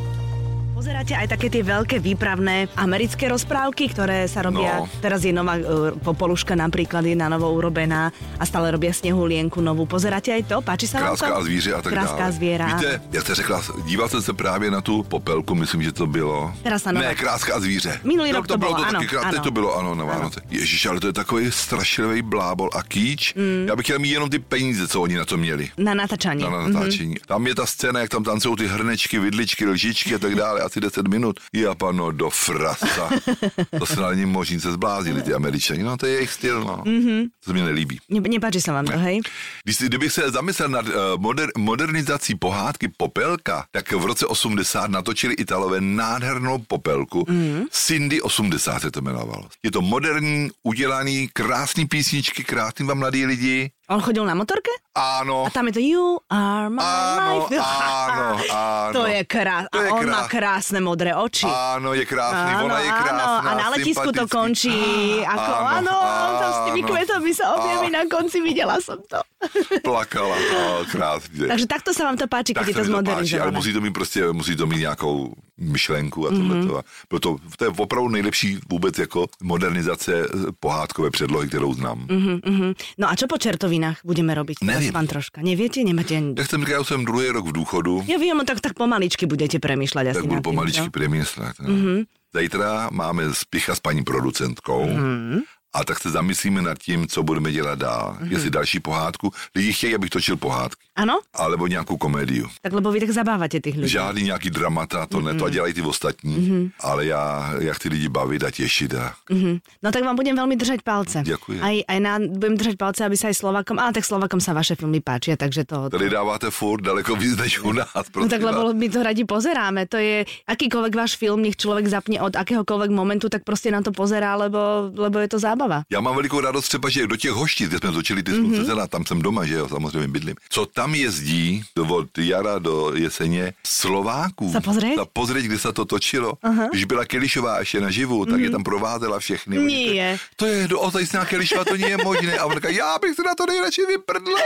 Pozeráte 0.86 1.18
aj 1.18 1.34
také 1.34 1.50
tie 1.50 1.66
veľké 1.66 1.98
výpravné 1.98 2.70
americké 2.78 3.26
rozprávky, 3.26 3.90
ktoré 3.90 4.30
sa 4.30 4.46
robia, 4.46 4.86
No. 4.86 5.02
teraz 5.02 5.26
je 5.26 5.34
nová 5.34 5.58
uh, 5.58 5.98
Popoluška 5.98 6.54
napríklad, 6.54 7.02
je 7.10 7.18
na 7.18 7.26
novo 7.26 7.50
urobená 7.58 8.14
a 8.38 8.44
stále 8.46 8.70
robia 8.70 8.94
snehulienku 8.94 9.66
novú. 9.66 9.90
Pozeráte 9.90 10.30
aj 10.30 10.46
to? 10.46 10.62
Páči 10.62 10.86
sa 10.86 11.02
vám 11.02 11.18
to? 11.18 11.26
Kráska 11.26 11.34
a 11.34 11.42
zvíře 11.42 11.72
a 11.74 11.82
tak 11.82 11.90
Kráska 11.90 12.22
dále. 12.22 12.30
a 12.30 12.36
zviera. 12.38 12.66
Víte, 12.70 13.02
jak 13.02 13.24
jste 13.26 13.34
řekla, 13.36 13.58
díval 13.90 14.08
jsem 14.14 14.22
se 14.22 14.34
právě 14.38 14.70
na 14.70 14.82
tu 14.86 15.02
popelku, 15.10 15.56
myslím, 15.58 15.82
že 15.90 15.92
to 15.92 16.06
bylo. 16.06 16.54
Teraz 16.62 16.86
na. 16.86 16.92
Ne, 16.94 17.16
Kráska 17.18 17.56
a 17.56 17.60
zvíře. 17.60 18.00
Minulý 18.06 18.30
Jo, 18.30 18.36
rok 18.36 18.48
to 18.48 18.58
bylo, 18.62 18.78
to 18.78 18.86
ano, 18.86 18.92
taky 19.02 19.08
krát, 19.08 19.26
ano. 19.26 19.42
to 19.42 19.52
bylo, 19.52 19.70
ano, 19.82 19.96
na 19.98 20.06
Vánoce. 20.06 20.42
Ježíš, 20.54 20.86
ale 20.86 21.00
to 21.02 21.08
je 21.10 21.14
takový 21.18 21.50
strašlivý 21.50 22.22
blábol 22.22 22.70
a 22.78 22.84
kýč. 22.86 23.34
Mm. 23.34 23.66
Já 23.68 23.76
bych 23.76 23.86
chtěl 23.86 24.00
mít 24.00 24.12
jenom 24.14 24.30
ty 24.30 24.38
peníze, 24.40 24.88
co 24.88 25.02
oni 25.02 25.18
na 25.18 25.26
to 25.26 25.38
měli. 25.38 25.70
Na 25.82 25.94
natáčanie. 25.98 26.46
Na, 26.46 26.50
na 26.54 26.68
natáčení. 26.70 27.16
Mm-hmm. 27.18 27.26
Tam 27.26 27.42
je 27.48 27.56
ta 27.56 27.66
scéna, 27.66 28.00
jak 28.06 28.10
tam 28.10 28.24
tancují 28.24 28.56
ty 28.56 28.68
hrnečky, 28.68 29.20
vidličky, 29.20 29.66
lžičky 29.66 30.16
a 30.16 30.20
tak 30.22 30.36
dále, 30.36 30.62
asi 30.76 30.84
10 30.84 31.08
minut. 31.08 31.40
Ja 31.56 31.76
pano 31.76 32.12
do 32.12 32.30
frasa. 32.30 33.10
to 33.80 33.86
se 33.86 34.02
není 34.02 34.26
možný, 34.26 34.60
se 34.60 34.72
zbláznili 34.72 35.22
ty 35.22 35.34
američani. 35.34 35.84
No 35.84 35.98
to 35.98 36.06
je 36.06 36.14
jejich 36.14 36.32
styl, 36.32 36.60
no. 36.60 36.84
Mm-hmm. 36.84 37.22
To 37.44 37.52
se 37.52 37.54
mi 37.54 37.62
nelíbí. 37.62 38.00
Ne, 38.12 38.20
nepáči 38.20 38.60
sa 38.60 38.76
vám 38.76 38.92
to, 38.92 39.00
hej? 39.00 39.24
Když 39.64 39.76
si, 39.76 39.86
kdybych 39.88 40.12
se 40.12 40.32
zamyslel 40.32 40.70
nad 40.70 40.86
uh, 40.88 41.16
moder, 41.18 41.50
modernizací 41.58 42.36
pohádky 42.36 42.92
Popelka, 42.98 43.66
tak 43.72 43.92
v 43.92 44.06
roce 44.06 44.26
80 44.26 44.92
natočili 44.92 45.34
Italové 45.34 45.82
nádhernou 45.82 46.58
popelku. 46.68 47.24
Mm. 47.30 47.72
Cindy 47.72 48.22
80 48.22 48.80
se 48.80 48.92
to 48.92 49.00
jmenovalo. 49.00 49.48
Je 49.64 49.72
to 49.72 49.82
moderní, 49.82 50.50
udělaný, 50.64 51.30
krásný 51.34 51.86
písničky, 51.86 52.44
krásný 52.44 52.86
vám 52.86 53.00
mladí 53.00 53.26
lidi. 53.26 53.72
On 53.86 54.02
chodil 54.02 54.26
na 54.26 54.34
motorke? 54.34 54.74
Áno. 54.98 55.46
A 55.46 55.50
tam 55.54 55.70
je 55.70 55.74
to 55.78 55.82
You 55.84 56.18
are 56.26 56.74
my 56.74 56.82
Áno, 56.82 57.46
life. 57.46 57.54
áno, 57.62 58.28
áno. 58.50 58.94
To 58.98 59.02
je 59.06 59.22
krás. 59.24 59.70
To 59.70 59.78
je 59.78 59.90
a 59.90 59.94
on 59.94 60.06
má 60.10 60.26
krás- 60.26 60.32
krásne 60.66 60.80
modré 60.82 61.14
oči. 61.14 61.46
Áno, 61.46 61.94
je 61.94 62.02
krásny, 62.02 62.52
ona 62.66 62.80
je 62.82 62.90
krásna. 62.90 63.26
A 63.46 63.52
na 63.54 63.68
letisku 63.70 64.10
to 64.10 64.26
končí. 64.26 64.74
Ako, 65.22 65.52
áno, 65.84 65.94
Áno, 65.94 66.38
tam 66.40 66.50
s 66.50 66.60
tými 66.72 66.82
áno. 66.82 66.90
kvetami 66.90 67.30
sa 67.30 67.46
objaví 67.54 67.88
na 67.94 68.04
konci, 68.10 68.38
videla 68.42 68.82
som 68.82 68.98
to. 69.06 69.22
Plakala, 69.86 70.34
no, 70.34 70.62
krásně. 70.90 71.46
Takže 71.48 71.66
takto 71.70 71.94
sa 71.94 72.10
vám 72.10 72.18
to 72.18 72.26
páči, 72.26 72.58
keď 72.58 72.66
je 72.66 72.74
to 72.74 72.82
páči, 72.82 72.82
ale 72.82 72.90
zmodernizované. 72.90 73.52
musí 73.54 73.72
to 73.74 73.82
mít 73.82 73.94
prostě, 73.94 74.20
musí 74.34 74.56
to 74.56 74.66
mít 74.66 74.80
nějakou 74.82 75.34
myšlenku 75.58 76.28
a 76.28 76.30
tohle. 76.30 76.56
Mhm. 76.56 76.68
Mm-hmm. 76.68 76.84
Proto 77.08 77.38
to 77.58 77.64
je 77.66 77.72
opravdu 77.78 78.10
nejlepší 78.10 78.60
vůbec 78.70 78.98
jako 78.98 79.28
modernizace 79.44 80.12
pohádkové 80.60 81.10
předlohy, 81.12 81.48
kterou 81.48 81.74
znám. 81.74 82.06
Mm-hmm. 82.08 82.40
Mhm. 82.46 82.74
No 82.98 83.10
a 83.10 83.16
čo 83.16 83.28
po 83.28 83.38
čertovinách 83.76 83.98
budeme 84.08 84.32
robiť? 84.32 84.56
Neviem. 84.64 84.94
Pán 84.96 85.08
troška. 85.08 85.38
Neviete? 85.44 85.84
Nemáte 85.84 86.16
ani... 86.16 86.34
Jak 86.38 86.48
jsem 86.48 86.62
říkal, 86.62 86.80
já 86.80 86.84
jsem 86.84 87.06
druhý 87.06 87.28
rok 87.30 87.46
v 87.48 87.52
důchodu, 87.52 88.04
Ja 88.08 88.18
viem, 88.18 88.40
tak, 88.46 88.60
tak 88.64 88.74
pomaličky 88.74 89.26
budete 89.26 89.60
premýšľať 89.60 90.06
asi 90.12 90.18
tak 90.20 90.26
budu 90.26 90.40
nad 90.40 90.44
tým, 90.44 90.50
pomaličky 90.56 90.88
čo? 90.88 90.92
přemýšlet. 90.92 91.56
Mm-hmm. 91.60 91.98
Zítra 92.36 92.90
máme 92.92 93.24
spicha 93.34 93.76
s 93.76 93.80
paní 93.80 94.04
producentkou. 94.04 94.86
Mm-hmm. 94.86 95.40
A 95.76 95.84
tak 95.84 96.00
se 96.00 96.10
zamyslíme 96.10 96.62
nad 96.64 96.80
tím, 96.80 97.08
co 97.08 97.20
budeme 97.24 97.52
dělat 97.52 97.80
dál. 97.80 98.16
Mm-hmm. 98.16 98.32
Jestli 98.32 98.50
další 98.50 98.80
pohádku. 98.80 99.32
Lidi 99.56 99.74
chtějí, 99.74 99.96
abych 99.96 100.10
točil 100.10 100.40
pohádky. 100.40 100.80
Áno? 100.96 101.20
Alebo 101.36 101.68
nějakou 101.68 102.00
komédiu. 102.00 102.48
Tak 102.64 102.72
lebo 102.72 102.88
vy 102.88 103.04
tak 103.04 103.12
zabávate 103.12 103.60
tých 103.60 103.76
ľudí. 103.76 103.92
Žádný 103.92 104.32
nějaký 104.32 104.48
dramata, 104.48 105.04
to 105.06 105.20
ne, 105.20 105.36
to 105.36 105.52
dělají 105.52 105.76
ty 105.76 105.84
ostatní. 105.84 106.36
Mm-hmm. 106.40 106.64
Ale 106.80 107.06
já, 107.12 107.52
já 107.60 107.74
chci 107.76 107.90
lidi 107.90 108.08
bavit 108.08 108.44
a 108.44 108.52
těšit. 108.52 108.96
A... 108.96 109.12
Mhm. 109.28 109.60
No 109.84 109.92
tak 109.92 110.08
vám 110.08 110.16
budem 110.16 110.40
veľmi 110.40 110.56
držať 110.56 110.80
palce. 110.88 111.20
Ďakujem. 111.28 111.60
Aj, 111.60 111.76
aj 111.84 112.00
na, 112.00 112.14
budem 112.24 112.56
držať 112.56 112.76
palce, 112.80 113.04
aby 113.04 113.20
sa 113.20 113.28
aj 113.28 113.36
Slovakom, 113.36 113.76
ale 113.76 113.92
tak 113.92 114.08
Slovakom 114.08 114.40
sa 114.40 114.56
vaše 114.56 114.80
filmy 114.80 115.04
páčia, 115.04 115.36
takže 115.36 115.68
to... 115.68 115.92
Tady 115.92 116.08
dáváte 116.10 116.48
furt 116.48 116.80
daleko 116.80 117.20
víc 117.20 117.36
než 117.36 117.60
u 117.60 117.76
nás. 117.76 118.08
No 118.16 118.32
tak 118.32 118.40
lebo 118.40 118.72
my 118.72 118.88
to 118.88 119.04
radi 119.04 119.28
pozeráme. 119.28 119.92
To 119.92 120.00
je 120.00 120.24
akýkoľvek 120.48 120.94
váš 120.96 121.20
film, 121.20 121.44
nech 121.44 121.60
človek 121.60 121.92
zapne 121.92 122.24
od 122.24 122.32
akéhokoľvek 122.40 122.92
momentu, 122.96 123.28
tak 123.28 123.44
prostě 123.44 123.68
na 123.72 123.84
to 123.84 123.92
pozerá, 123.92 124.40
lebo, 124.40 124.96
lebo 124.96 125.20
je 125.20 125.28
to 125.28 125.40
zábava. 125.44 125.65
Já 125.90 126.00
mám 126.02 126.16
velikou 126.16 126.40
radost 126.40 126.68
třeba, 126.68 126.90
že 126.90 127.08
do 127.08 127.16
těch 127.16 127.32
hoštit, 127.32 127.70
kde 127.70 127.78
jsme 127.78 127.92
točili 127.92 128.24
ty 128.24 128.32
Mhm. 128.32 128.52
mm-hmm. 128.52 128.88
tam 128.88 129.06
jsem 129.06 129.22
doma, 129.22 129.46
že 129.46 129.54
jo, 129.54 129.70
samozřejmě 129.70 130.08
bydlím. 130.08 130.36
Co 130.50 130.66
tam 130.66 130.96
jezdí 130.96 131.64
od 131.90 132.18
jara 132.18 132.60
do 132.60 132.92
jeseně 132.96 133.54
Slováků. 133.68 134.54
Pozrieť? 134.66 134.96
Sa 134.98 135.06
pozrieť, 135.06 135.46
kde 135.46 135.58
se 135.60 135.72
to 135.74 135.86
točilo. 135.86 136.34
Uh-huh. 136.42 136.70
Když 136.72 136.86
byla 136.86 137.06
Kelišová 137.06 137.60
ještě 137.60 137.82
naživu, 137.82 138.26
tak 138.26 138.36
mm-hmm. 138.36 138.44
je 138.44 138.50
tam 138.50 138.64
provázela 138.64 139.20
všechny. 139.20 139.58
Nie. 139.58 140.18
To 140.36 140.46
je 140.46 140.68
do 140.68 140.80
ozajstná 140.82 141.26
Kelišová, 141.26 141.64
to 141.64 141.76
je 141.76 141.98
možné. 141.98 142.38
A 142.38 142.46
on 142.46 142.56
říká, 142.56 142.70
já 142.70 142.98
bych 143.02 143.16
se 143.16 143.24
na 143.24 143.36
to 143.36 143.46
nejradši 143.46 143.82
vyprdla. 143.86 144.40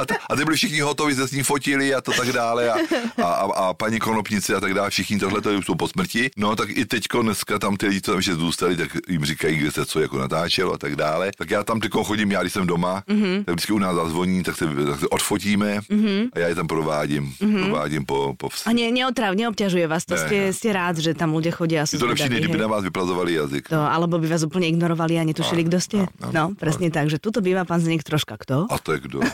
A, 0.00 0.04
t- 0.04 0.16
a 0.30 0.36
ty 0.36 0.44
byli 0.44 0.56
všichni 0.56 0.80
hotovi, 0.80 1.14
se 1.14 1.28
s 1.28 1.32
ním 1.32 1.44
fotili 1.44 1.94
a 1.94 2.00
to 2.00 2.12
tak 2.12 2.28
dále. 2.32 2.70
A, 2.70 2.76
a, 3.22 3.26
a, 3.26 3.44
a 3.52 3.74
paní 3.74 3.98
Konopnice 3.98 4.54
a 4.54 4.60
tak 4.60 4.74
dále, 4.74 4.90
všichni 4.90 5.18
tohle 5.18 5.40
to 5.40 5.62
jsou 5.62 5.74
po 5.74 5.88
smrti. 5.88 6.30
No 6.36 6.56
tak 6.56 6.68
i 6.70 6.84
teďko 6.84 7.22
dneska 7.22 7.58
tam 7.58 7.76
ty 7.76 7.86
lidi, 7.86 8.00
co 8.00 8.10
tam 8.10 8.18
ještě 8.18 8.34
zůstali, 8.34 8.76
tak 8.76 8.90
jim 9.08 9.24
říkají, 9.24 9.56
kde 9.56 9.70
se 9.70 9.86
co 9.86 10.00
jako 10.00 10.18
natáčelo 10.62 10.74
a 10.74 10.78
tak 10.78 10.96
dále. 10.96 11.30
Tak 11.38 11.50
já 11.50 11.64
tam 11.64 11.80
teďko 11.80 12.04
chodím, 12.04 12.30
já 12.30 12.40
když 12.40 12.52
jsem 12.52 12.66
doma, 12.66 13.02
mm-hmm. 13.08 13.44
tak 13.44 13.54
vždycky 13.54 13.72
u 13.72 13.78
nás 13.78 13.94
zazvoní, 13.96 14.42
tak 14.42 14.56
se, 14.56 14.64
tak 14.66 15.00
se 15.00 15.08
odfotíme 15.08 15.78
mm-hmm. 15.78 16.28
a 16.32 16.38
já 16.38 16.48
je 16.48 16.54
tam 16.54 16.66
provádím, 16.66 17.32
mm-hmm. 17.40 17.62
provádím 17.62 18.04
po, 18.04 18.34
po 18.36 18.48
vsi. 18.48 18.64
A 18.66 18.72
ne, 18.72 18.90
neotrav, 18.90 19.34
neobťažuje 19.34 19.86
vás 19.86 20.04
to, 20.06 20.14
Ne, 20.14 20.20
ste, 20.28 20.38
ne. 20.38 20.52
ste 20.52 20.68
rád, 20.72 21.00
že 21.00 21.16
tam 21.16 21.32
ľudia 21.32 21.56
chodia 21.56 21.82
a 21.82 21.86
sú 21.88 21.96
Je 21.96 22.04
to 22.04 22.10
lepší, 22.12 22.28
než 22.28 22.44
kdyby 22.44 22.58
na 22.60 22.68
vás 22.68 22.84
vyplazovali 22.84 23.32
jazyk. 23.34 23.72
To, 23.72 23.80
alebo 23.80 24.20
by 24.20 24.28
vás 24.28 24.44
úplne 24.44 24.68
ignorovali 24.68 25.16
a 25.18 25.24
netušili, 25.24 25.64
kto 25.66 25.78
ste. 25.80 25.98
áno, 26.20 26.32
No, 26.32 26.44
presne 26.52 26.92
tak, 26.92 27.08
že 27.08 27.16
tuto 27.16 27.40
býva 27.40 27.64
pán 27.64 27.80
Zdeněk 27.80 28.04
troška. 28.04 28.36
Kto? 28.36 28.68
A 28.68 28.76
to 28.78 28.92
je 28.92 29.00
kdo? 29.08 29.18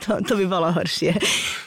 To, 0.00 0.16
to 0.24 0.32
by 0.40 0.46
bolo 0.48 0.72
horšie. 0.72 1.12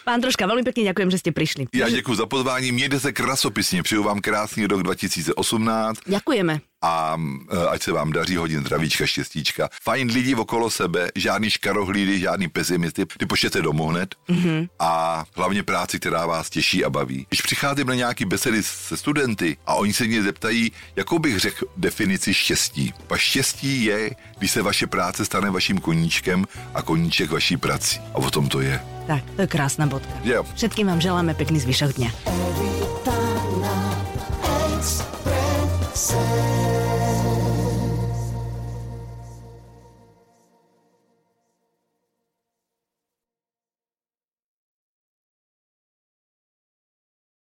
Pán 0.03 0.17
Troška, 0.19 0.49
veľmi 0.49 0.65
pekne 0.65 0.89
ďakujem, 0.89 1.09
že 1.13 1.21
ste 1.21 1.31
prišli. 1.31 1.69
Já 1.73 1.89
děkuji 1.89 2.15
za 2.15 2.25
pozvání, 2.25 2.71
mějte 2.71 2.99
se 2.99 3.11
krasopisně, 3.13 3.83
přeju 3.83 4.03
vám 4.03 4.19
krásný 4.19 4.65
rok 4.65 4.83
2018 4.83 5.99
Ďakujeme. 6.07 6.72
A 6.83 7.17
e, 7.51 7.67
ať 7.67 7.83
se 7.83 7.91
vám 7.91 8.11
daří 8.11 8.35
hodin 8.35 8.59
zdravíčka, 8.59 9.05
štěstíčka. 9.05 9.69
Fajn 9.83 10.11
lidi 10.11 10.35
okolo 10.35 10.69
sebe, 10.69 11.11
žádný 11.15 11.49
škarohlídy, 11.49 12.19
žádný 12.19 12.47
pesimisty, 12.47 13.05
ty 13.05 13.25
poštěte 13.25 13.61
domů 13.61 13.87
hned 13.87 14.15
mm-hmm. 14.29 14.69
a 14.79 15.23
hlavně 15.35 15.63
práci, 15.63 15.99
která 15.99 16.25
vás 16.25 16.49
těší 16.49 16.85
a 16.85 16.89
baví. 16.89 17.25
Když 17.29 17.41
přicházím 17.41 17.87
na 17.87 17.95
nějaký 17.95 18.25
besedy 18.25 18.63
se 18.63 18.97
studenty 18.97 19.57
a 19.65 19.75
oni 19.75 19.93
se 19.93 20.03
mě 20.03 20.23
zeptají, 20.23 20.71
jakou 20.95 21.19
bych 21.19 21.39
řekl 21.39 21.65
definici 21.77 22.33
štěstí. 22.33 22.93
Pa 23.07 23.17
štěstí 23.17 23.83
je, 23.83 24.11
když 24.37 24.51
se 24.51 24.61
vaše 24.61 24.87
práce 24.87 25.25
stane 25.25 25.49
vaším 25.49 25.77
koníčkem 25.77 26.45
a 26.73 26.81
koníček 26.81 27.31
vaší 27.31 27.57
prací. 27.57 27.99
A 28.13 28.15
o 28.15 28.31
tom 28.31 28.49
to 28.49 28.61
je. 28.61 28.81
Tak, 29.07 29.23
to 29.35 29.41
je 29.41 29.47
krásna 29.47 29.85
bodka. 29.85 30.13
Jo. 30.23 30.45
Všetkým 30.55 30.87
vám 30.87 31.01
želáme 31.01 31.33
pekný 31.33 31.59
zvyšok 31.59 31.93
dňa. 31.93 32.11